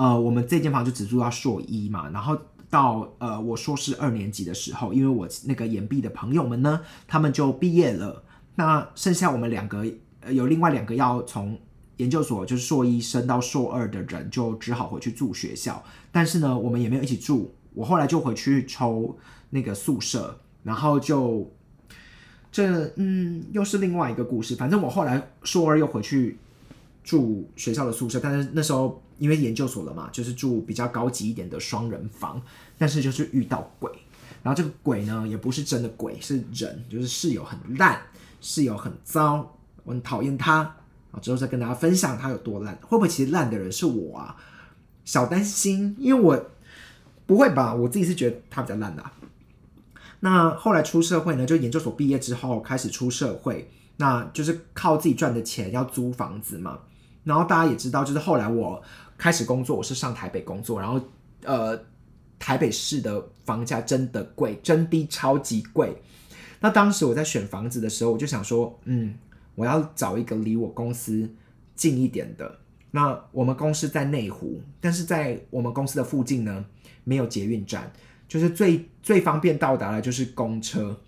[0.00, 2.34] 呃，我们这间房就只住到硕一嘛，然后
[2.70, 9.84] 到呃我硕士二年级的时候，因为我那个研毕的朋友们呢，他们就毕业了，那剩下我们两个，
[10.20, 11.58] 呃有另外两个要从
[11.98, 15.84] 研究所就是硕一升到硕二的人，就只好回去住学校。
[16.10, 19.14] 但是呢，我们也没有一起住，我后来就回去抽
[19.50, 21.52] 那个宿舍，然后就
[22.50, 24.56] 这嗯又是另外一个故事。
[24.56, 26.38] 反正我后来硕二又回去
[27.04, 29.02] 住学校的宿舍，但是那时候。
[29.20, 32.40] 因为研究所了嘛，就是住比较高级一点的双人房，
[32.78, 33.92] 但是就是遇到鬼，
[34.42, 38.00] 然后这个鬼呢也不是真的鬼，是人，就是室友很烂，
[38.40, 44.34] 室友很糟，我很讨厌他，然后之后再跟大家分享他有多烂，会不会其实烂的人是我啊？
[45.04, 46.50] 小担心，因为我
[47.26, 49.04] 不会吧，我自己是觉得他比较烂的。
[50.20, 56.78] 那后来出社会呢，就研究所毕业之后开始出社会，那就是靠自己赚的钱要租房子嘛，
[57.24, 58.82] 然后大家也知道，就是后来我。
[59.20, 60.98] 开始工作，我是上台北工作，然后
[61.44, 61.78] 呃，
[62.38, 65.94] 台北市的房价真的贵，真的超级贵。
[66.60, 69.14] 那当时我在选房子的时候，我就想说，嗯，
[69.56, 71.28] 我要找一个离我公司
[71.74, 72.60] 近一点的。
[72.92, 76.64] 那我们公司在内湖，但是在我们公司的附近呢，
[77.04, 77.92] 没有捷运站，
[78.26, 80.98] 就是最最方便到达的就是公车。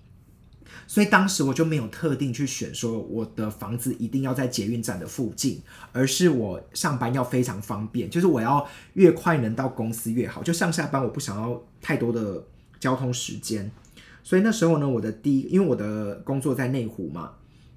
[0.87, 12.45] 所以当时我就没有特定去选说我的房子一定要在捷运站的附近，而是我上班要非常方便，就是我要越快能到公司越好，就上下班我不想要太多的
[12.79, 13.71] 交通时间。
[14.23, 17.33] 所以那时候呢，我的第一，因为我的工作在内湖嘛，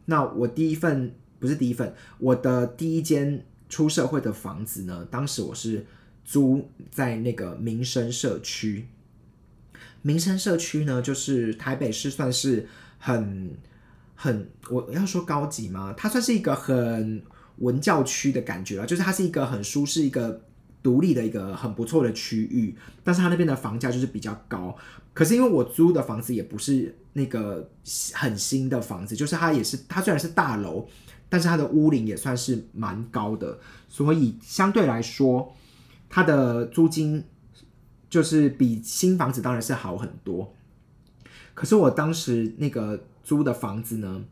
[0.05, 5.85] 那我第一份不是第一份，我的第一间出社会的房子呢，当时我是
[6.23, 8.87] 租在那个民生社区。
[10.03, 12.67] 民生社区呢，就是台北市算是
[13.05, 13.51] 很
[14.15, 15.93] 很，我要说高级吗？
[15.95, 17.21] 它算是一个很
[17.57, 20.41] 文教区的感觉了，就是它是一个很舒适、一个
[20.81, 24.75] 独立的一个很不错的区域，但是它那边的房价就是比较高。
[25.13, 27.69] 可是因为我租的房子也不是那个
[28.13, 30.87] 很新的房子，就是它也是它虽然是大楼，
[31.29, 35.55] 但是它的屋龄也算是蛮高的，所以相对来说，
[36.09, 37.23] 它的租金。
[38.07, 40.54] 就是比新房子当然是好很多，
[41.55, 44.23] 可是我当时那个租的房子呢，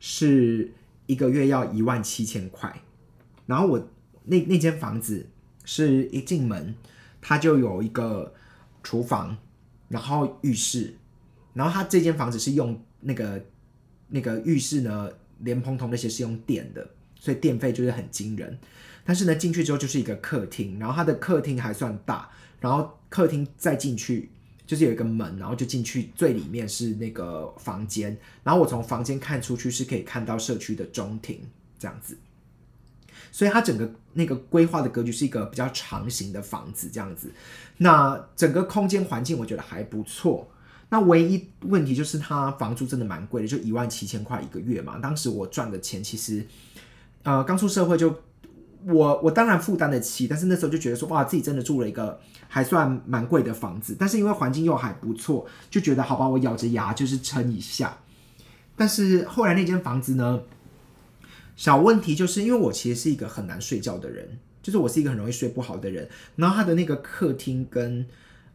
[0.00, 0.72] 是
[1.06, 2.82] 一个月要一万七千块，
[3.46, 3.88] 然后我
[4.24, 5.28] 那那间房子
[5.64, 6.74] 是一进门，
[7.20, 8.34] 它就有一个
[8.82, 9.36] 厨房，
[9.88, 10.96] 然后浴室，
[11.54, 13.44] 然后它这间房子是用那个
[14.08, 18.58] 那个浴室呢，连蓬头那些是用电的，所以电费就是很惊人。
[19.04, 22.96] 但是呢，进去之后就是一个客厅，然后它的客厅还算大，然后。
[23.10, 24.30] 客厅再进去
[24.70, 31.40] 就是有一个门，然后就进去最里面是那个房间，然后我从房间看出去是可以看到社区的中庭
[31.76, 32.16] 这样子，
[33.32, 37.32] 所以它整个那个规划的格局是一个比较长形的房子这样子。
[37.78, 40.48] 那整个空间环境我觉得还不错，
[40.90, 45.00] 那唯一问题就是它房租真的蛮贵的，就一万七千块一个月嘛。
[45.00, 46.46] 当时我赚的钱其实，
[47.24, 48.22] 呃，刚出社会就。
[48.86, 57.98] 我我当然负担得起，但是那时候就觉得说，哇，自己真的住了一个还算蛮贵的房子，但是因为环境又还不错，就觉得好吧，我咬着牙就是撑一下。
[58.76, 60.42] 但是后来那间房子呢，
[61.56, 66.08] 小问题就是因为我其实是一个很难睡觉的人，就是我是一个很容易睡不好的人。
[66.36, 68.06] 然后它的那个客厅跟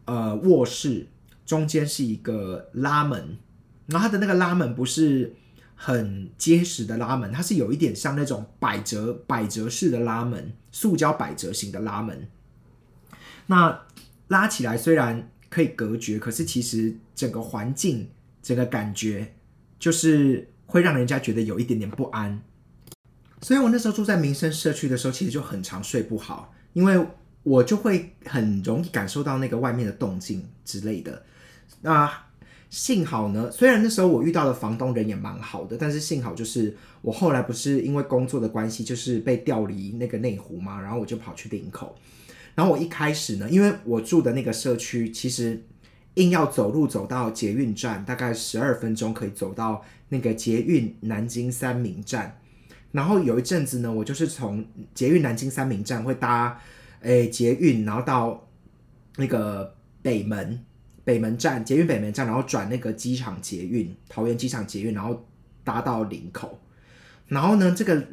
[0.06, 1.06] 呃卧室
[1.44, 3.38] 中间是一个拉门，
[3.86, 5.34] 然后它的那个拉门不是。
[5.76, 12.26] 很结实的拉门，它是有一点像那种百折百折式的拉门，塑胶百折型的拉门。
[13.46, 13.86] 那
[14.28, 18.08] 拉起来虽然可以隔绝，可是其实整个环境、
[18.42, 19.34] 整个感觉
[19.78, 22.42] 就是会让人家觉得有一点点不安。
[23.42, 27.06] 所以我那时候住在民生社区的时候，其实就很常睡不好，因为
[27.42, 31.22] 我就会很容易感受到那个外面的动静之类的。
[31.82, 32.10] 那
[32.68, 41.96] 幸好呢，虽然那时候我遇到的房东人也蛮好的，但是幸好就是我后来不是因为工作的关系，就是被调离那个内湖嘛，然后我就跑去林口。
[42.54, 45.62] 然后我一开始呢，因为我住的那个社区，其实
[46.14, 52.40] 硬要走路走到捷运站，大概十二分钟可以走到那个捷运南京三明站。
[52.90, 56.60] 然后有一阵子呢，我就是从捷运南京三明站会搭
[57.00, 58.48] 诶捷运，然后到
[59.16, 60.64] 那个北门。
[61.06, 65.24] 北门站捷运北门站，然后转那个机场捷运桃园机场捷运，然后
[65.62, 66.58] 搭到林口，
[67.28, 68.04] 然后呢，这个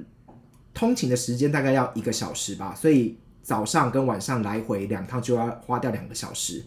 [0.75, 6.63] 通勤的时间大概要一个小时吧，所以早上跟晚上来回两趟就要花掉两个小时。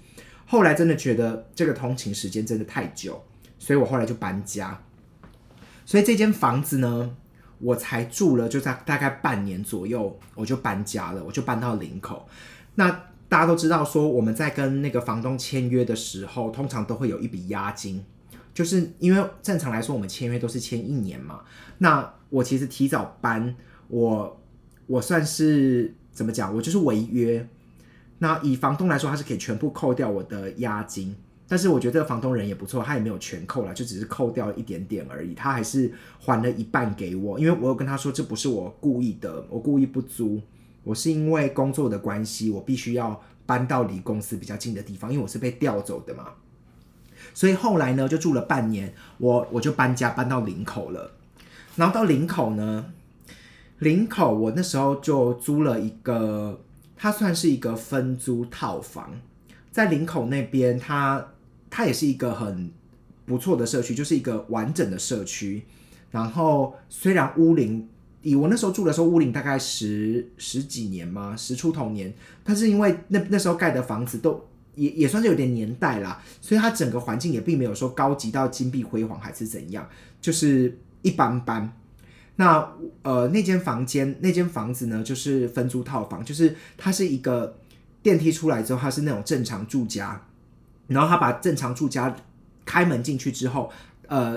[0.46, 3.24] 后来真的觉得这个通勤时间真的太久，
[3.60, 4.82] 所以我后来就搬家。
[5.84, 7.16] 所以这间房子呢，
[7.60, 12.28] 我才住了就在大概半年左右，我就搬家了，我就搬到林口。
[12.74, 13.04] 那
[13.36, 18.02] 大家都知道，说我们在跟那个房东签约的时候，通常都会有一笔押金，
[18.54, 21.40] 就是因为正常来说，我们签约都是签一年嘛。
[21.76, 23.54] 那我其实提早搬，
[23.88, 24.40] 我
[24.86, 26.56] 我算是怎么讲？
[26.56, 27.46] 我就是违约。
[28.20, 31.14] 那以房东来说，他是可以全部扣掉我的押金，
[31.46, 35.34] 但是我觉得这个房东人也不错，他也没有全扣了，就只是扣掉一点点而已。
[35.34, 40.40] 他还是还了一半给我，因为我有跟他说，这不是我故意的，我故意不租。
[40.86, 46.28] 我是因为工作的关系，我必须要搬到离公司比较近的地方，因为我是被调走的嘛。
[47.34, 51.10] 所以后来呢，就住了半年，我我就搬家搬到林口了。
[51.74, 52.92] 然后到林口呢，
[53.80, 56.60] 林口我那时候就租了一个，
[56.96, 59.20] 它算是一个分租套房，
[59.72, 61.32] 在林口那边，它
[61.68, 62.70] 它也是一个很
[63.24, 65.64] 不错的社区，就是一个完整的社区。
[66.12, 67.88] 然后虽然屋龄。
[68.26, 72.12] 以我那时候住的时候，屋龄大概十十几年嘛，十出头年。
[72.42, 79.88] 但是因为那那时候盖的房子都也也算是有点年代啦，所以它整个环境也并没有说高级到金碧辉煌还是怎样，
[80.20, 81.72] 就是一般般。
[82.34, 82.68] 那
[83.02, 87.56] 呃，那间房间那间房子呢，就是分租套房，就是它是一个
[88.02, 90.20] 电梯出来之后，它是那种正常住家，
[90.88, 92.16] 然后他把正常住家
[92.64, 93.70] 开门进去之后，
[94.08, 94.36] 呃，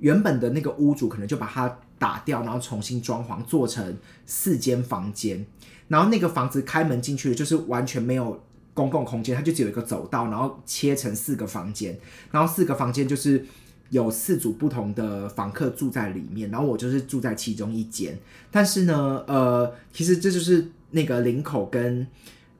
[0.00, 5.42] 原本的那个屋主可能就把它打掉，然后重新装潢做成四间房间，
[5.88, 8.38] 然后那个房子开门进去就是完全没有
[8.74, 11.98] 公共空间，它就只有一个走道，然后切成四个房间，
[12.30, 13.42] 然后四个房间就是
[13.88, 18.18] 有四组不同的房客住在里面，然后我就是住在其中一间，
[18.50, 22.06] 但是呢，呃，其实这就是那个林口跟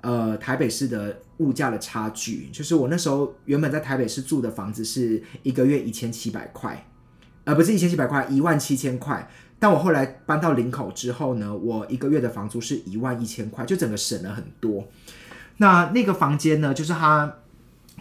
[0.00, 6.86] 呃台北市的物价的差距，就是我那时候原本在台北市住的房子是一个月一千七百块。
[7.44, 9.30] 呃，不是一千七百块，一万七千块。
[9.58, 14.86] 但我后来搬到林口之后呢，我一个月的房租是一万一千块，就整个省了很多。
[15.58, 17.36] 那那个房间呢，就是它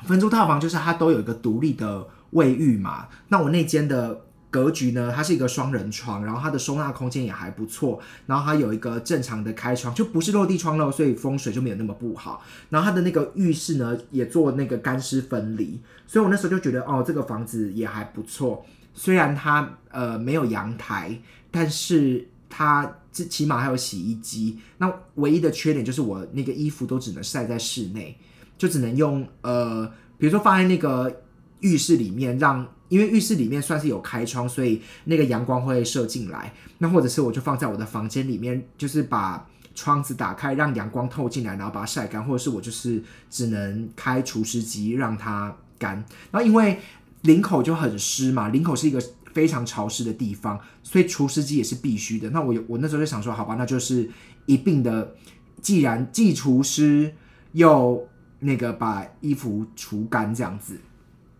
[0.03, 3.07] 分租套房，就是它都有一个独立的卫浴嘛。
[3.29, 12.43] 那我那间的格局呢，它是一个双人床，然后它的收纳空间也还不错，然后它有一个正常的开窗，就不是落地窗了，所以风水就没有那么不好。
[12.69, 18.65] 然后它的那个浴室呢，也做那个干湿分离，所以我那时候就觉得，哦，这个房子也还不错。
[18.93, 21.19] 虽然它呃没有阳台，
[21.51, 24.59] 但是它这起码还有洗衣机。
[24.77, 28.17] 那唯一的缺点就是我那个衣服都只能晒在室内，
[28.57, 29.85] 就只能用呃，
[30.17, 31.21] 比如说放在那个
[31.61, 36.53] 浴室里面，让因为浴室里面算是有开窗，所以那个阳光会射进来。
[36.77, 42.23] 那或者是我就放在我的房间里面，就是把窗子打开，让阳光透进来，然后把它晒干。
[42.23, 45.95] 或者是我就是只能开除湿机让它干。
[46.29, 46.79] 然后因为
[47.23, 52.29] 领口就很湿嘛，领口是一个非常潮湿的地方，所以除湿机也是必须的。
[52.29, 54.09] 那我我那时候就想说，好吧，那就是
[54.45, 55.15] 一并的，
[55.61, 57.13] 既然既除湿
[57.53, 58.07] 又
[58.39, 60.77] 那个把衣服除干这样子。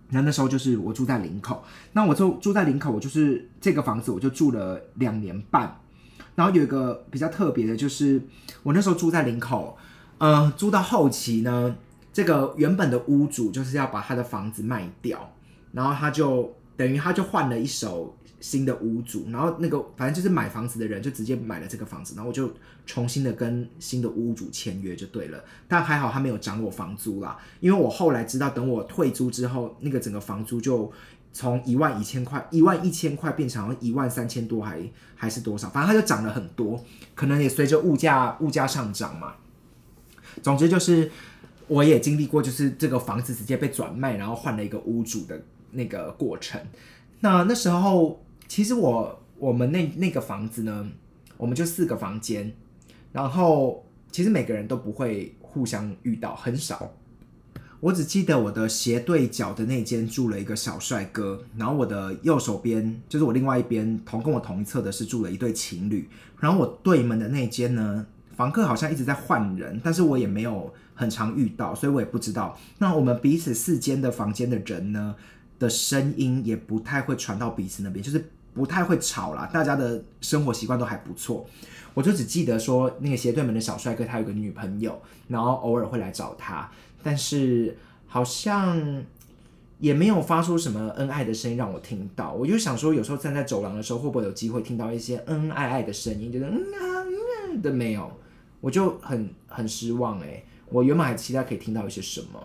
[0.09, 5.79] 那那时候就是我住在领口，那我就住在领口，我就是这个房子我就住了两年半。
[6.35, 8.21] 然后有一个比较特别的，就是
[8.61, 9.75] 我那时候住在领口，
[10.19, 11.75] 呃，租到后期呢，
[12.11, 15.32] 这个原本的屋主就是要把他的房子卖掉。
[15.73, 22.51] 然后他就等于他就换了一手新的屋主，然后那个反正就是买房子的人就直接买了这个房子，然后我就
[22.85, 25.43] 重新的跟新的屋主签约就对了。
[25.67, 30.91] 但还好他没有涨我房租啦，因为我后来知道，等我退租之后，那个整个房租就
[31.31, 34.81] 从一万一千块、一万一千块变成一万三千多，还
[35.15, 35.69] 还是多少？
[35.69, 36.83] 反正它就涨了很多，
[37.15, 39.35] 可能也随着物价物价上涨嘛。
[40.41, 41.09] 总之就是
[41.67, 45.41] 我也经历过，就是这个房子直接被转卖，然后换了一个屋主的。
[45.73, 46.59] 那个过程，
[47.19, 50.89] 那那时候其实我我们那那个房子呢，
[51.37, 52.53] 我们就四个房间，
[53.11, 56.93] 然后其实每个人都不会互相遇到，很少。
[57.79, 66.07] 我只记得我的斜对角的那间住了一个小帅哥，然后我的右手边就是我另外一边同跟我同一侧的是住了一对情侣，
[66.39, 68.05] 然后我对门的那间呢，
[68.37, 72.57] 房客好像一直在换人，但是我也没有很常遇到，所以我也不知道。
[72.77, 75.13] 那我们彼此四间的房间的人呢？
[75.59, 79.49] 的声音也不太会传到彼此那边，就是不太会吵啦。
[79.53, 81.45] 大家的生活习惯都还不错。
[81.93, 86.69] 我就只记得说，那个斜对门的小帅哥他有个女朋友，然后偶尔会来找他，
[87.03, 89.03] 但是好像
[89.79, 92.33] 也没有发出什么恩爱的声音让我听到。
[92.33, 96.31] 我就想说，有时候站在走廊的时候，会不会有机会听到一些恩恩爱爱的声音？
[96.31, 97.05] 就是嗯啊
[97.51, 98.11] 嗯的没有，
[98.59, 102.41] 我就很很失望诶，我原本还期待可以听到一些什么。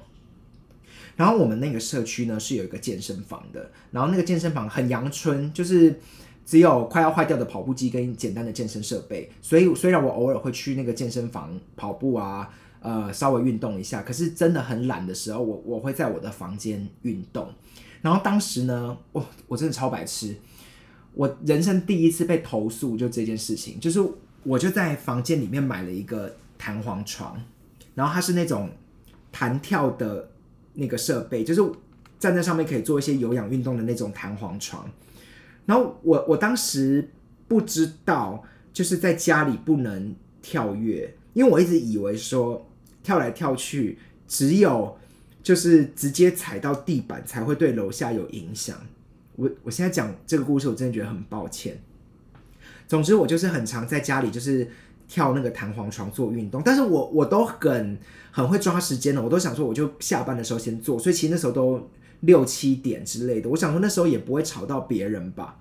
[1.18, 5.98] 然后我们那个社区呢是有一个健身房的，然后那个健身房很阳春，就是
[6.46, 9.28] 只有快要坏掉的跑步机跟简单的健身设备。
[9.42, 12.48] 所以虽然我偶尔会去那个健身房跑步啊，
[12.80, 17.52] 呃，稍微运动一下，可是真的很懒的时候，我我会在我的房间运动。
[18.00, 20.36] 然后当时呢，我我真的超白痴，
[21.14, 24.00] 我人生第一次被投诉就这件事情，就是
[24.44, 27.42] 我就在房间里面买了一个弹簧床，
[27.96, 28.70] 然后它是那种
[29.32, 30.30] 弹跳的。
[30.80, 31.60] 那个设备就是
[32.20, 34.88] 站在上面可以做一些有氧运动的那种弹簧床，
[35.66, 37.10] 然后我我当时
[37.48, 42.64] 不知道就是在家里不能跳跃，因为我一直以为说
[43.02, 43.98] 跳来跳去
[44.28, 44.96] 只有
[45.42, 48.76] 就是直接踩到地板才会对楼下有影响。
[49.34, 51.76] 我我现在讲这个故事，我真的觉得很抱歉。
[52.86, 54.68] 总之，我就是很常在家里就是。
[55.10, 57.98] 跳那个弹簧床做运动，但是我我都很
[58.38, 65.58] 很会抓时间的，我都想说我就下班的时候先做，所以其实那时候都六七点之类的，我想说那时候也不会吵到别人吧。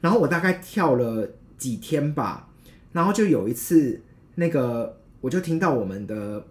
[0.00, 2.48] 然后我大概跳了几天吧，
[2.92, 4.00] 然后就有一次
[4.36, 6.46] 那个我就听到我们的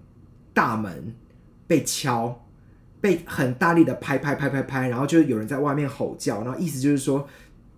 [0.54, 1.16] 大门
[1.68, 2.46] 被敲，
[3.00, 7.26] 被很大力的拍拍拍拍拍，然后就有人在外面吼叫，然后意思就是说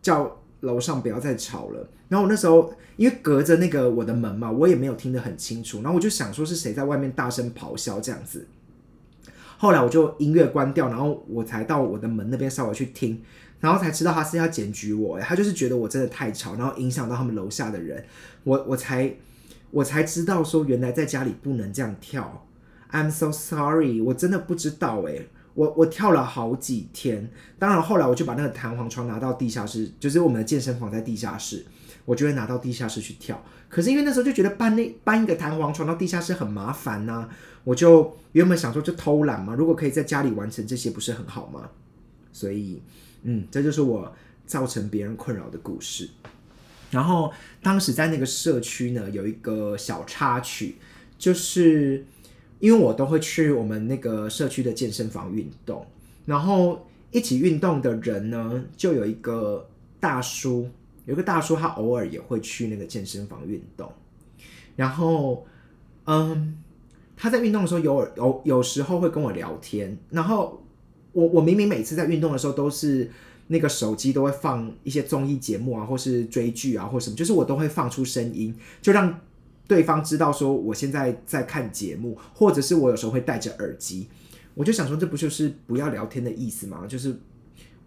[0.01, 1.87] 叫楼上不要再吵了。
[2.09, 8.45] 然后我那时候因为隔着那个我的门嘛，我也没有听得很清楚，然后我就想说是谁在外面大声咆哮这样子。
[9.57, 13.21] 后来我就音乐关掉，然后我才到我的门那边稍微去听，
[13.61, 18.03] 然后才知道他是要检举我，他就是觉得我真的太吵，然后影响到他们楼下的人，
[18.43, 19.15] 我我才
[19.71, 22.45] 我才知道说原来在家里不能这样跳。
[22.91, 27.29] I'm so sorry，我真的不知道诶，我我跳了好几天，
[27.59, 31.65] 当然后来我就把那个弹簧床拿到地下室，就是我们的健身房在地下室，
[32.05, 33.43] 我就会拿到地下室去跳。
[33.69, 37.27] 可是因为那时候就觉得搬那搬一个弹簧床到地下室很麻烦呐，
[37.63, 41.69] 我就原本想说就偷懒嘛，如果可以在家里完成这些，不是很好吗？
[42.31, 42.81] 所以，
[43.23, 44.13] 嗯，这就是我
[44.45, 46.09] 造成别人困扰的故事。
[46.91, 47.31] 然后
[47.61, 50.77] 当时在那个社区呢，有一个小插曲，
[51.17, 52.05] 就是
[52.63, 55.85] 因为我都会去我们那个社区的健身房运动，
[56.25, 59.67] 然后一起运动的人呢，就有一个
[59.99, 60.69] 大叔。
[61.05, 63.91] 有个大叔，他偶尔也会去那个健身房运动，
[64.77, 65.45] 然后，
[66.05, 66.57] 嗯，
[67.17, 70.63] 他在运动的时候有有有时候会跟我聊天，然后
[71.11, 73.11] 我我明明每次在运动的时候都是
[73.47, 79.19] 那个手机都会放一些综艺节目啊，或是追剧啊，或什么，就是我都会放出声音，就让
[79.73, 84.07] 对方知道说我现在在看节目，或者是我有时候会戴着耳机，
[84.53, 86.85] 我就想说这不就是不要聊天的意思吗？
[86.87, 87.19] 就是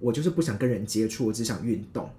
[0.01, 2.11] 我就是不想跟人接触，我只想运动。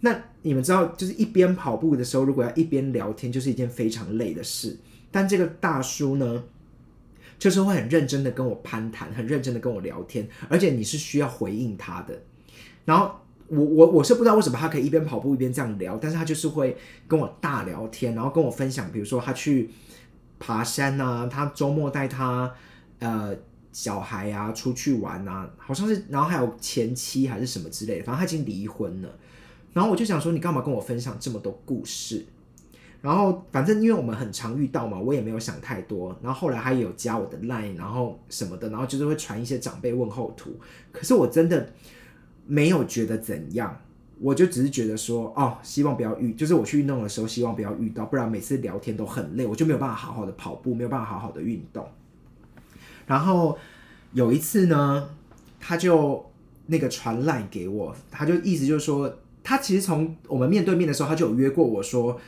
[0.00, 4.76] 那你们知道，就是一边跑步的时候，如果要一边聊天，就是一件非常累的事。
[5.12, 6.42] 但这个大叔呢，
[7.38, 12.20] 就是会很认真的跟我攀谈，很认真的跟我聊天，而且你是需要回应他的。
[12.84, 13.14] 然后
[13.48, 16.76] 我我我是不知道为什么他可以一边跑步一边这样聊，但是他就是会
[17.06, 19.70] 跟我大聊天，然后跟我分享，比如说他去
[20.38, 22.52] 爬山啊，他周末带他
[22.98, 23.34] 呃
[23.72, 29.08] 小孩啊出去玩啊，好像是，然后还有前妻还是什么之类的，反正他已经离婚了。
[29.72, 32.24] 然后我就想说，你干嘛跟我分享这么多故事？
[33.02, 36.16] 然后反正因为我们很常遇到嘛，我也没有想太多。
[36.22, 40.58] 然后后来他也有加我的 line，然后什么的，然后就是会传一些长辈问候图。
[40.90, 41.70] 可是我真的
[42.46, 43.80] 没有觉得怎样，
[44.20, 51.86] 我就只是觉得说，哦，希望不要遇，就是我去运动的时候，希望不要遇到，不然每次聊天都很累，我就没有办法好好的跑步，没有办法好好的运动。
[53.06, 53.58] 然后
[54.12, 55.10] 有一次呢，
[55.60, 56.24] 他就
[56.66, 59.18] 那个传烂给我，他就意思就是说。
[59.46, 62.18] 他其实从我们面对面的时候，他就有约过我说，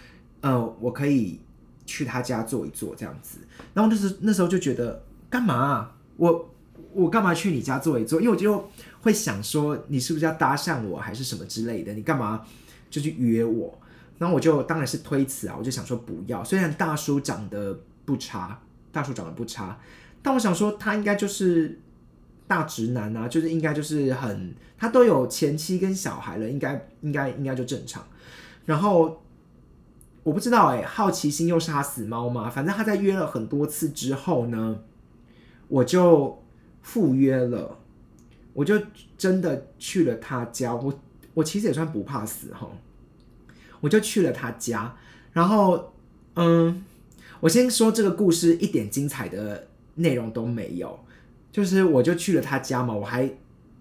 [0.43, 1.41] 呃，我可以
[1.87, 3.39] 去他家坐一坐这样子。
[3.73, 5.93] 然后那时那时候就觉得干嘛？
[6.19, 6.51] 我
[6.93, 8.21] 我干嘛去你家坐一坐？
[8.21, 8.69] 因为我就
[9.07, 11.95] 会想说，你是不是要搭讪我，还是什么之类的？
[11.95, 12.45] 你干嘛
[12.91, 13.79] 就去约我？
[14.19, 16.45] 然后我就当然是推辞啊，我就想说不要。
[16.45, 18.61] 虽然大叔长得不差，
[18.93, 19.79] 大叔长得不差，
[20.23, 21.81] 但我想说他应该就是。
[22.49, 28.07] 大直男啊，就是应该就是很，他都有前妻跟小孩了，应该应该应该就正常。
[28.67, 29.21] 然后
[30.23, 32.49] 我不知道哎，好奇心又杀死猫嘛。
[32.49, 34.79] 反正他在约了很多次之后呢，
[35.67, 36.41] 我就
[36.83, 37.79] 赴约了，
[38.57, 38.81] 我就
[39.17, 40.75] 真的去了他家。
[40.75, 40.93] 我
[41.35, 42.67] 我其实也算不怕死哈，
[43.81, 44.97] 我就去了他家。
[45.33, 45.93] 然后
[46.35, 46.85] 嗯，
[47.41, 50.99] 我先说这个故事一点精彩的内容都没有。
[51.53, 53.31] 就是我就去了他家嘛，我还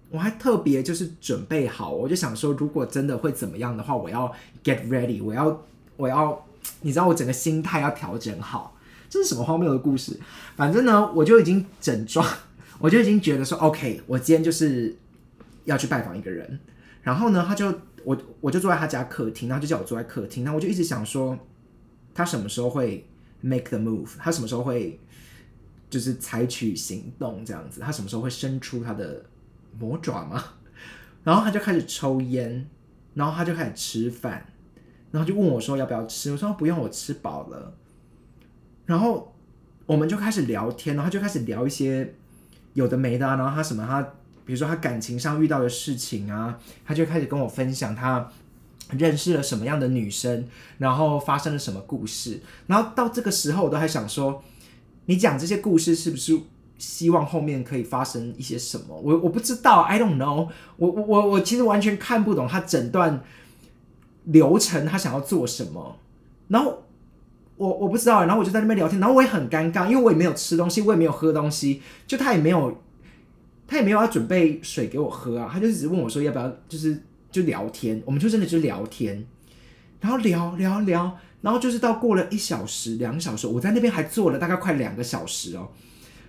[0.08, 4.32] 我还特别就是准备好，我就想说，如果真的会怎么样的话，我要
[4.64, 5.62] get ready，我要
[5.98, 6.46] 我要，
[6.80, 8.74] 你知道我整个心态要调整好。
[9.10, 10.18] 这是什么荒谬的故事？
[10.56, 12.26] 反正呢，我就已经整装，
[12.78, 14.96] 我就已经觉得说，OK，我今天就是
[15.64, 16.58] 要去拜访一个人。
[17.02, 17.66] 然后呢，他就
[18.04, 21.38] 我我就坐在他家客厅，然后就叫我坐在客厅，然后我就一直想说，
[22.14, 23.06] 他什么时候会
[23.40, 24.10] make the move？
[24.18, 24.98] 他什么时候会？
[25.88, 29.24] 就是采取行动这样子，他什么时候会伸出他的
[29.78, 30.42] 魔爪吗？
[31.22, 32.66] 然后他就开始抽烟，
[33.14, 34.44] 然后他就开始吃饭，
[35.12, 37.72] 然后就问我说要不要吃，我说不用，我吃饱了。
[38.84, 39.32] 然后
[39.86, 42.12] 我们就开始聊天，然后就开始聊一些
[42.76, 44.00] 有的没的啊，然后他什么他，
[44.44, 48.30] 比如说他感情上遇到的事情啊，他就开始跟我分享他
[48.90, 50.46] 认识了什么样的女生，
[50.78, 52.40] 然后发生了什么故事。
[52.68, 54.44] 然后到这个时候，我都还想说。
[55.08, 56.36] 你讲这些故事是不是
[56.78, 58.86] 希望后面可以发生一些什么？
[58.88, 60.48] 我我不知道，I don't know。
[60.78, 63.22] 我我我我其实完全看不懂他整段
[64.24, 65.96] 流程，他想要做什么。
[66.48, 66.82] 然后
[67.56, 72.82] 我我不知道，然后我就在那边聊天，然后我也很尴尬，因为我也没有吃东西，我也没有喝东西，就他也没有
[73.66, 79.26] 他也没有要准备水给我喝啊，他就只是问我说要不要，就是就聊天，我们就真的就聊天，
[80.00, 81.18] 然后聊聊聊。
[81.42, 85.68] 然后就是到过了一小时、两小时，我在那边还坐了大概快两个小时哦。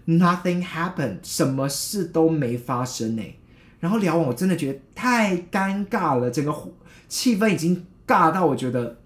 [0.06, 3.24] nothing happened，什么事都没发生呢。
[3.80, 6.54] 然后聊完，我真的觉得太尴尬了，整个
[7.08, 9.00] 气氛已经尬到我觉得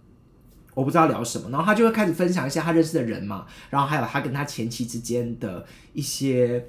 [0.74, 1.49] 我不知道聊什么。
[1.49, 6.65] 然后他就会开始分享一些他认识的人嘛，然后还有他跟他前妻之间的一些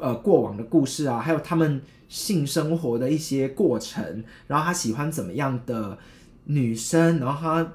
[0.00, 5.98] 呃过往的故事啊，还有他们性生活的一些过程，然后他喜欢怎么样的
[6.44, 7.72] 女生，然后他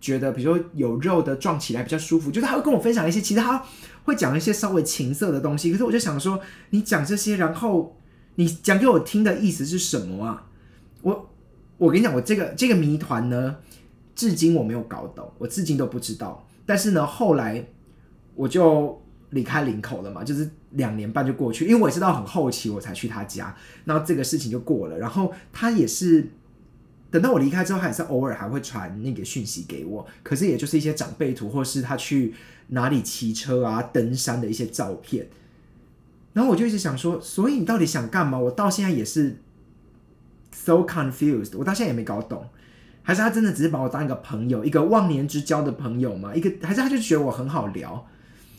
[0.00, 3.64] 觉得比如说有肉的撞起来比较舒服，就是他会跟我分享一些，其实他
[4.04, 5.70] 会讲一些稍微情色的东西。
[5.72, 6.40] 可是我就想说，
[6.70, 7.94] 你讲这些，然后。
[8.40, 10.46] 你讲给我听的意思是什么啊？
[11.02, 11.28] 我
[11.76, 13.56] 我跟你讲，我这个这个谜团呢，
[14.18, 16.44] 至今我没有搞懂，我至今都不知道。
[16.66, 17.64] 但是呢，后来
[18.34, 19.00] 我就
[19.30, 23.54] 离开林口了嘛，就是两年半就过去，因为我也是到很后期我才去他家，
[23.84, 24.98] 然后这个事情就过了。
[24.98, 26.26] 然后他也是
[27.12, 32.34] 等到我离开之后，他也是偶尔还会传那个讯息给我，可是也就是一些长辈图，或是他去
[32.70, 35.28] 哪里骑车啊、登山的一些照片。
[36.32, 38.36] 然后我就一直想说，所以你到底想干嘛？
[38.36, 39.36] 我到现在也是
[40.50, 42.48] so confused，我到现在也没搞懂，
[43.08, 46.34] 还是他真的只是把我当一个朋友，一个忘年之交的朋友吗？
[46.34, 48.06] 一个还是他就觉得我很好聊？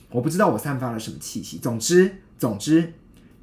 [0.09, 1.59] 我不知道我散发了什么气息。
[1.59, 2.91] 总之，总之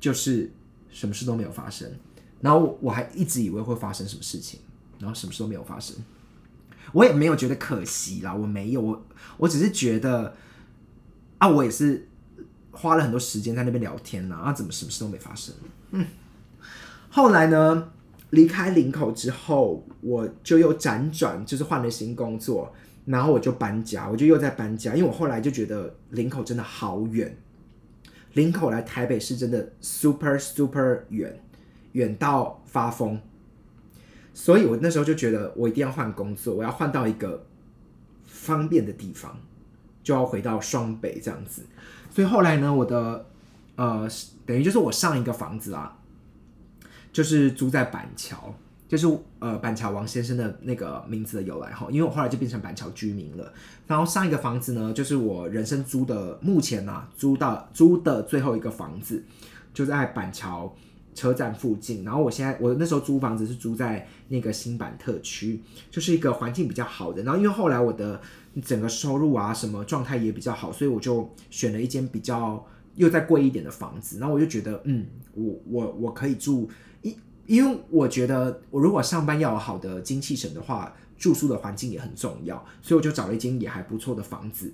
[0.01, 0.51] 就是
[0.91, 1.89] 什么事都没有发生。
[2.41, 4.59] 然后我还一直以为会发生什么事情，
[4.99, 5.95] 然后什么事都没有发生。
[6.91, 10.35] 我也没有觉得可惜啦，我没有，我我只是觉得
[11.39, 12.09] 啊，我也是。
[12.73, 15.55] 花了很多时间在那边聊天呢，啊，怎么什么事都没发生？
[15.93, 16.05] 嗯，
[17.09, 17.89] 后来呢，
[18.31, 22.73] 离开林口之后，我就又辗转，就是换了新工作，
[23.05, 27.37] 然后我就搬家，我就又在搬家，因为我后来就觉得林口真的好远，
[28.35, 31.41] 林口来台北是真的 super super 远，
[31.93, 33.21] 远到发疯，
[34.35, 37.47] 所以我那时候就觉得我一定要换工作，我要换到一个
[38.25, 39.39] 方便的地方，
[40.03, 41.63] 就要回到双北这样子。
[42.11, 43.27] 所以后来呢，我的
[43.77, 44.09] 呃，
[44.45, 45.99] 等于就是我上一个房子啊，
[47.17, 48.55] 就是租在板桥，
[48.87, 49.07] 就是
[49.39, 53.51] 呃板桥王先生的那个名字的由来哈，因为我后来就变成板桥居民了。
[53.87, 59.25] 然后上一个房子呢，就是我人生租的，目前呢租到租的最后一个房子，
[59.73, 60.77] 就在板桥
[61.15, 62.05] 车站附近。
[62.05, 67.23] 然后我现在我那时候租房子是租在那个新板特区，就是一个环境比较好的。
[67.23, 68.21] 然后因为后来我的
[68.63, 72.63] 整个收入啊，什么状态也比较好，所以我就选了一间比较
[72.97, 74.19] 又再贵一点的房子。
[74.19, 76.69] 然后我就觉得，嗯，我我我可以住，
[77.47, 84.73] 因为我觉得我如果上班要有好的精气神的话，住宿的环境也很重要，所以我就找了一间也还不错的房子。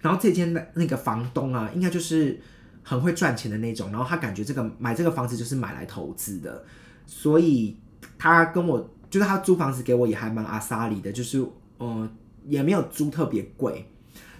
[0.00, 2.40] 然后这间的那个房东啊，应该就是
[2.82, 6.64] 很会赚钱的那种，然后他感觉这个买这个房子就是买来投资的，
[7.06, 7.76] 所以
[8.18, 11.44] 他跟我就是他租房子给我也还蛮阿萨里的，就是
[11.78, 12.10] 嗯。
[12.46, 13.88] 也没有租特别贵，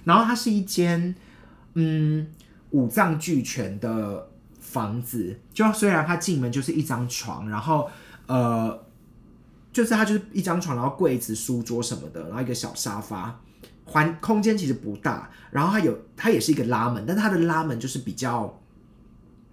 [0.04, 1.14] 然后它是一间
[1.72, 2.26] 嗯
[2.68, 4.30] 五脏俱全的
[4.74, 7.88] 房子，就虽然它进门就是一张床，然后
[8.26, 8.84] 呃
[9.72, 13.40] 就是它就是一张床，然后柜子、书桌什么的，然后一个小沙发，
[13.84, 18.60] 环空间其实不大，然后它有它也是一个拉门，但它的拉门就是比较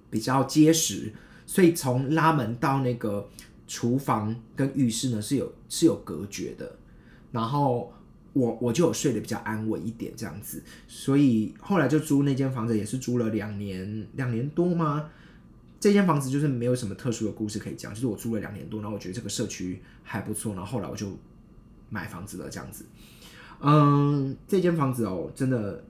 [0.10, 1.14] 比较结实，
[1.46, 3.30] 所以从拉门到那个
[3.68, 6.76] 厨房跟浴室呢是有是有隔绝的，
[7.32, 7.94] 然后。
[8.34, 15.10] 我我就有睡得比较安稳一点这样子，所以后来就租那间房子，也是租了两年两年多吗？
[15.80, 21.08] 这间房子就是没有什么特殊的故事可以讲，就是我租了两年多，然后我觉得这个社区还不错，然后后来我就
[21.90, 22.86] 买房子了这样子。
[23.60, 25.84] 嗯，这间房子哦，真的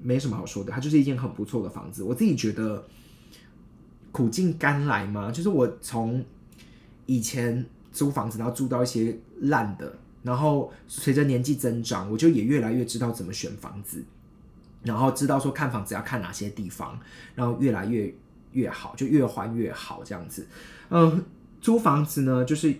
[0.00, 2.02] 没什么好说的，它就是一间很不错的房子。
[2.02, 2.82] 我自己觉得
[4.10, 6.24] 苦尽甘来嘛，就是我从
[7.04, 9.98] 以前租房子，然后租到一些烂的。
[10.26, 14.04] 然后随着年纪增长，我就也越来越知道怎么选房子，
[14.82, 16.98] 然后知道说看房子要看哪些地方，
[17.36, 18.12] 然后越来越
[18.50, 20.44] 越好，就越换越好这样子。
[20.90, 21.24] 嗯，
[21.60, 22.74] 租房子呢，就是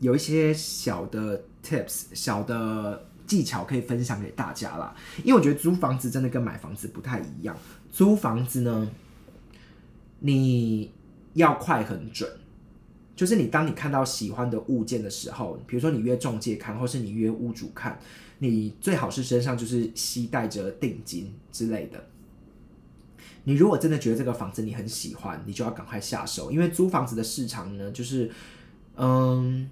[0.00, 4.92] 有一些小的 tips、小的技巧可以分享给大家啦。
[5.22, 7.56] 因为我觉得租房子真的跟买房子不太一样。
[7.92, 8.90] 租房子呢，
[10.18, 10.90] 你
[11.34, 12.28] 要快很准。
[13.20, 18.00] 就是你，当你看到喜欢的物件的时候，比如说你约中介看，或是你约屋主看，
[18.38, 22.02] 你最好是身上就是携带着定金之类的。
[23.44, 28.30] 你如果真的觉得这个房子你很喜欢，你就要赶快下手，因为租房子的市场呢，就是
[28.96, 29.70] 嗯，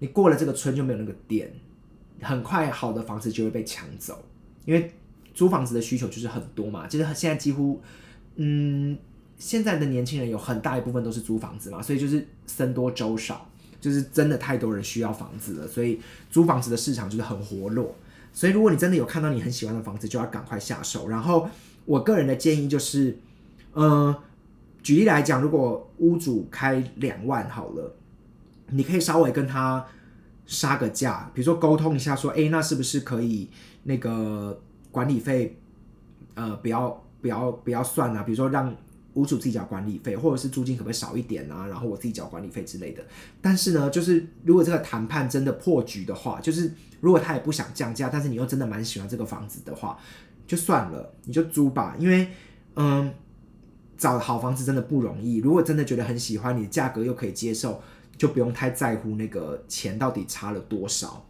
[0.00, 1.48] 你过了这个村就没有那个店，
[2.20, 4.24] 很快好的房子就会被抢走，
[4.64, 4.90] 因为
[5.32, 7.80] 租房子的需求就是很多嘛，其实现在几乎
[8.34, 8.98] 嗯。
[9.40, 13.48] 现在的年轻人有很大一部分都是租房子嘛，所以就是僧多粥少，
[13.80, 15.98] 就是真的太多人需要房子了，所以
[16.30, 17.96] 租房子的市场就是很活络。
[18.34, 21.08] 所以如果你真的有看到你很喜欢的房子，就要赶快下手。
[21.08, 21.48] 然后
[21.86, 23.18] 我个人的建议就是，
[23.72, 24.14] 呃，
[24.82, 27.96] 举例来讲，如果屋主开两万好了，
[28.68, 29.84] 你可以稍微跟他
[30.44, 33.48] 杀个价，比如说沟通一下，说，哎，那是不是可以
[33.84, 34.60] 那个
[34.90, 35.58] 管理费，
[36.34, 38.22] 呃，不要不要不要算啊？
[38.22, 38.72] 比如说让
[39.14, 41.66] 屋主自己缴管理费，或者是租金可不可以少一点啊？
[41.66, 43.04] 然后我自己缴管理费之类的。
[43.40, 49.98] 但是呢，就是如果这个谈判真的破局的话，就是如果他也不想降价，但是你又真的蛮喜欢这个房子的话，
[50.46, 52.28] 就算了，你就租吧，因为
[52.76, 53.12] 嗯，
[53.98, 55.38] 找好房子真的不容易。
[55.38, 57.82] 如果真的觉得很喜欢，你的价格又可以接受，
[58.16, 61.26] 就不用太在乎那个钱到底差了多少。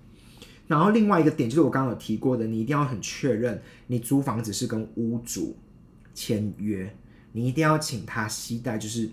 [0.67, 5.57] 然后另外一个点就是我刚刚有提过的，你一定要很确认你租房子是跟屋主
[6.15, 6.95] 签约，
[7.33, 9.09] 你一定要请他携带就是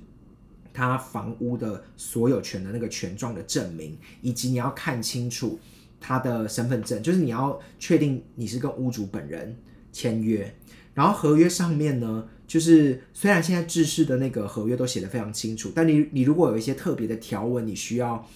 [0.73, 5.59] 他房屋的所有权的那个权状的证明，以及你要看清楚
[5.99, 9.57] 他的身份证，就是你要确定你是跟屋主本人
[9.91, 10.55] 签约。
[10.93, 18.27] 然后合约上面呢，就是虽然现在制式的那个合约都写得非常清楚，但你你如果有一些特别的条文，你需要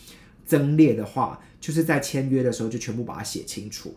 [0.45, 3.95] 增列的话，就是在签约的时候就全部把它写清楚。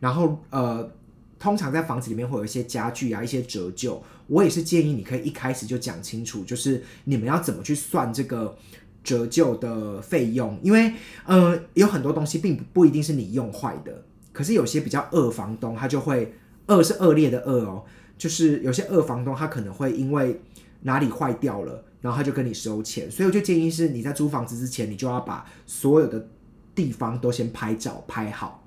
[0.00, 0.92] 然后呃，
[1.38, 8.56] 通常在房子里面会有一些家具啊，一些折旧，我也是建议你可以一开始就讲清楚，就是你们要怎么去算这个
[9.02, 10.92] 折旧的费用，因为
[11.26, 16.34] 呃有很多东西并不不一定是你用坏的，可是有些比较恶房东他就会
[16.66, 17.84] 恶是恶劣的恶哦，
[18.16, 20.40] 就是有些恶房东他可能会因为
[20.82, 26.28] 哪里坏掉了，然后他就跟你收钱，所以我就建议是你在租房子之前，你就要把所有的
[26.74, 28.63] 地方都先拍照拍好。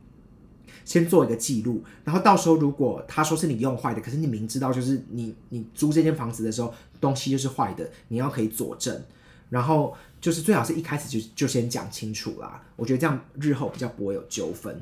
[0.88, 9.04] 先做一个记录，然后到时候如果他说是你用坏的，可是你明知道就是你你租这间房子的时候东西就是坏的，你要可以佐证，
[9.50, 14.82] 然后就是最好是一开始就就先讲清楚啦，我觉得这样日后比较不会有纠纷。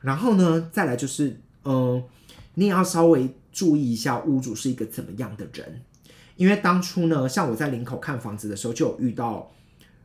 [0.00, 2.00] 然后呢，再来就是，嗯、
[2.54, 5.82] 你也要稍微注意一下屋主是一个怎么样的人，
[6.36, 9.50] 因为当初呢，像我在林口看房子的时候就有遇到。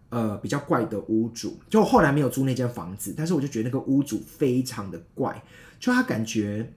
[0.10, 5.44] 呃，比较怪的屋主，就后来没有租那间房子，但是我就觉得那个屋主非常的怪，
[5.80, 6.74] 就他感觉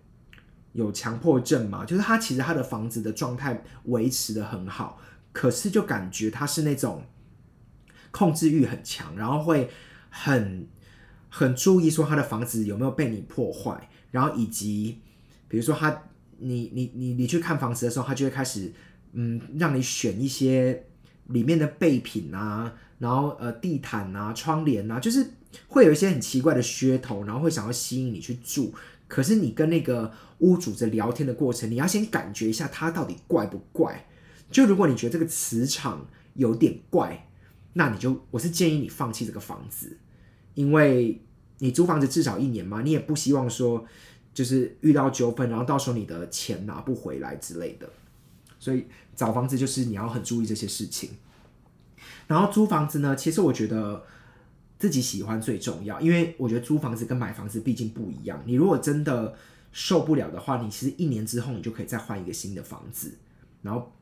[0.74, 5.00] 有强迫症嘛，就是他其实他的房子的状态维持的很好，
[5.32, 7.04] 可是就感觉他是那种
[8.10, 9.70] 控制欲很强，然后会
[10.10, 10.68] 很
[11.30, 15.00] 很注意说他的房子有没有被你破坏，然后以及
[15.48, 16.02] 比如说他
[16.36, 18.70] 你你你你去看房子的时候，他就会开始
[19.12, 20.84] 嗯让你选一些
[21.28, 22.74] 里面的备品啊。
[23.02, 25.26] 然后呃，地毯啊、窗帘啊，就是
[25.66, 28.72] 会有一些很奇怪的噱头，然后会想要吸引你去住。
[29.08, 34.06] 可是你跟那个屋主在聊天的过程，你要先感觉一下他到底怪不怪。
[34.52, 37.28] 就如果你觉得这个磁场有点怪，
[37.72, 39.98] 那你就我是建议你放弃这个房子，
[40.54, 41.20] 因为
[41.58, 43.84] 你租房子至少一年嘛，你也不希望说
[44.32, 47.90] 就是遇到纠纷，然后到时候你的钱拿不回来之类的。
[48.60, 48.86] 所以
[49.16, 51.10] 找房子就是你要很注意这些事情。
[52.32, 54.02] 然后租房子呢，其实我觉得
[54.78, 58.42] 自己喜欢最重要，因为我觉得租房子跟买房子毕竟不一样。
[58.46, 59.34] 你如果真的
[59.70, 63.12] 受不了的话，你其实一年之后你就可以再换一个新的房子，
[63.60, 63.92] 然后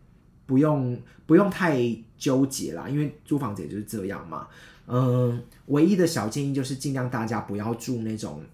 [0.47, 1.77] 不用不用太
[2.17, 4.47] 纠结啦，因为租房子也就是这样嘛。
[4.87, 8.45] 嗯，唯一的小建议就是尽量大家不要住那种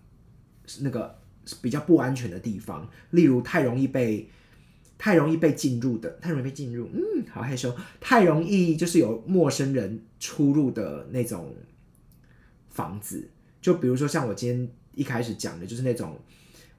[0.81, 1.15] 那个
[1.61, 4.31] 比较不安全的地方，例如太容易被。
[4.99, 7.75] 太容易被进入的，太容易被进入，嗯，好害羞。
[8.01, 11.55] 太容易就是有陌生人出入的那种
[12.71, 13.29] 房子，
[13.61, 16.19] 就比如说像我今天一开始讲的，就是那种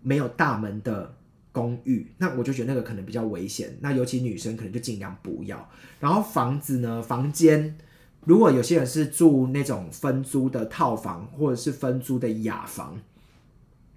[0.02, 1.16] 没有大门的
[1.52, 3.78] 公寓，那我就觉得那个可能比较危险。
[3.82, 5.70] 那尤其女生可能就尽量不要。
[6.00, 7.78] 然后房子呢，房间
[8.26, 13.00] 如果有些人是住那种分租的套房或者是分租的雅房，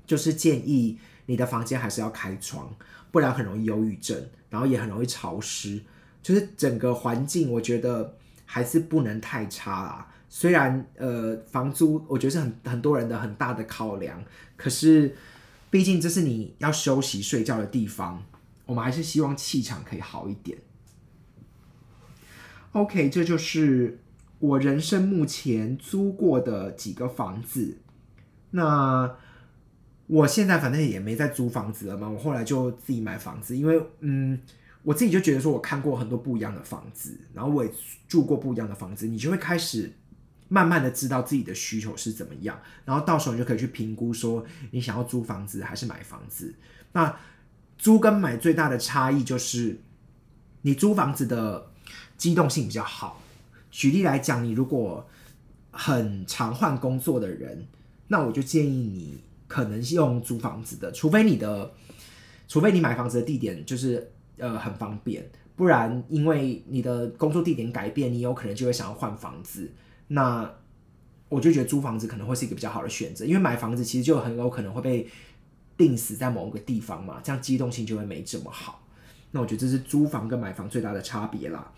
[0.06, 2.74] 就是建议你的房间还是要开窗。
[3.11, 4.16] 不然很容易忧郁症，
[4.48, 5.80] 然后也很容易潮湿，
[6.22, 10.08] 就是整个环境我觉得还是不能太差啦。
[10.28, 14.22] 虽然呃房租我觉得是很很多人的很大的考量，
[14.56, 15.14] 可是
[15.70, 18.22] 毕竟这是你要休息睡觉的地方，
[18.66, 20.58] 我们还是希望气场可以好一点。
[22.72, 23.98] OK，这就是
[24.38, 27.78] 我人生目前租过的几个房子，
[28.50, 29.16] 那。
[30.11, 34.36] 我现在反正也没在租房子了嘛，我后来就自己买房子，因为嗯，
[34.82, 37.70] 我自己就觉得说我看过很多不一样的房子，然后我也
[38.08, 39.92] 住过不一样的房子，你就会开始
[40.48, 46.52] 慢慢的知道自己的需求是怎么样，然后到时候你就可以去评估说你想要租房子还是买房子。
[46.90, 47.16] 那
[47.78, 49.78] 租跟买最大的差异就是
[50.62, 51.70] 你租房子的
[52.16, 53.22] 机动性比较好。
[53.70, 55.08] 举例来讲，你如果
[55.70, 57.68] 很常换工作的人，
[58.08, 59.22] 那我就建议你。
[59.51, 61.72] 可能是用租房子的，除非你的，
[62.46, 69.68] 除非你买房子的地点就是呃很方便，不然因为你的工作地点改变，你有可能就会想要换房子。
[70.07, 70.48] 那
[71.28, 75.09] 我就觉得租房子可能会是一个比较好的选择，因为买房子其实就很有可能会被
[75.76, 78.86] 定死在某个地方嘛，这样机动性就会没这么好。
[79.32, 81.72] 那我觉得这是租房跟买房最大的差别啦。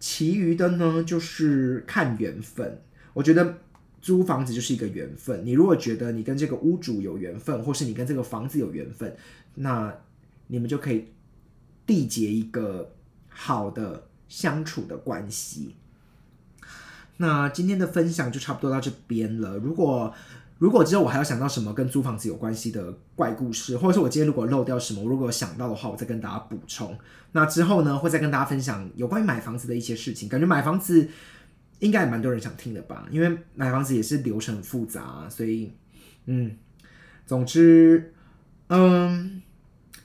[0.00, 2.82] 其余的呢，就是看缘分。
[3.12, 3.58] 我觉得
[4.04, 5.46] 租房子就是一个缘分。
[5.46, 9.16] 你如果觉得你跟这个屋主有缘分，或是你跟这个房子有缘分，
[9.54, 9.96] 那
[10.48, 11.06] 你们就可以
[11.86, 12.92] 缔结一个
[13.30, 15.74] 好的相处的关系。
[17.16, 19.56] 那今天的分享就差不多到这边了。
[19.56, 20.12] 如果
[20.58, 26.94] 如果之后我还要想到什么跟租房子有关系的怪故事，或者是我今天如果漏掉什么，我如果想到的话，我再跟大家补充。
[27.32, 30.28] 那之后呢，会再跟大家分享有关于买房子的一些事情。
[30.28, 31.08] 感觉买房子
[31.80, 33.06] 应该也蛮多人想听的吧？
[33.10, 35.72] 因为买房子也是流程很复杂，所以
[36.26, 36.56] 嗯，
[37.26, 38.12] 总之
[38.68, 39.42] 嗯，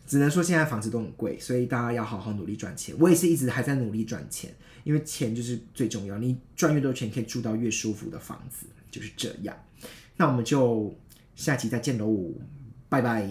[0.05, 2.93] 只能说现在房子都很贵，所以大家要好好努力赚钱。
[2.99, 4.53] 我也是一直还在努力赚钱，
[4.83, 6.17] 因为钱就是最重要。
[6.17, 9.55] 你赚越多钱，可以住到越舒服的房子，就是这样。
[10.17, 10.93] 那我们就
[11.35, 12.33] 下期再见喽，
[12.89, 13.29] 拜拜。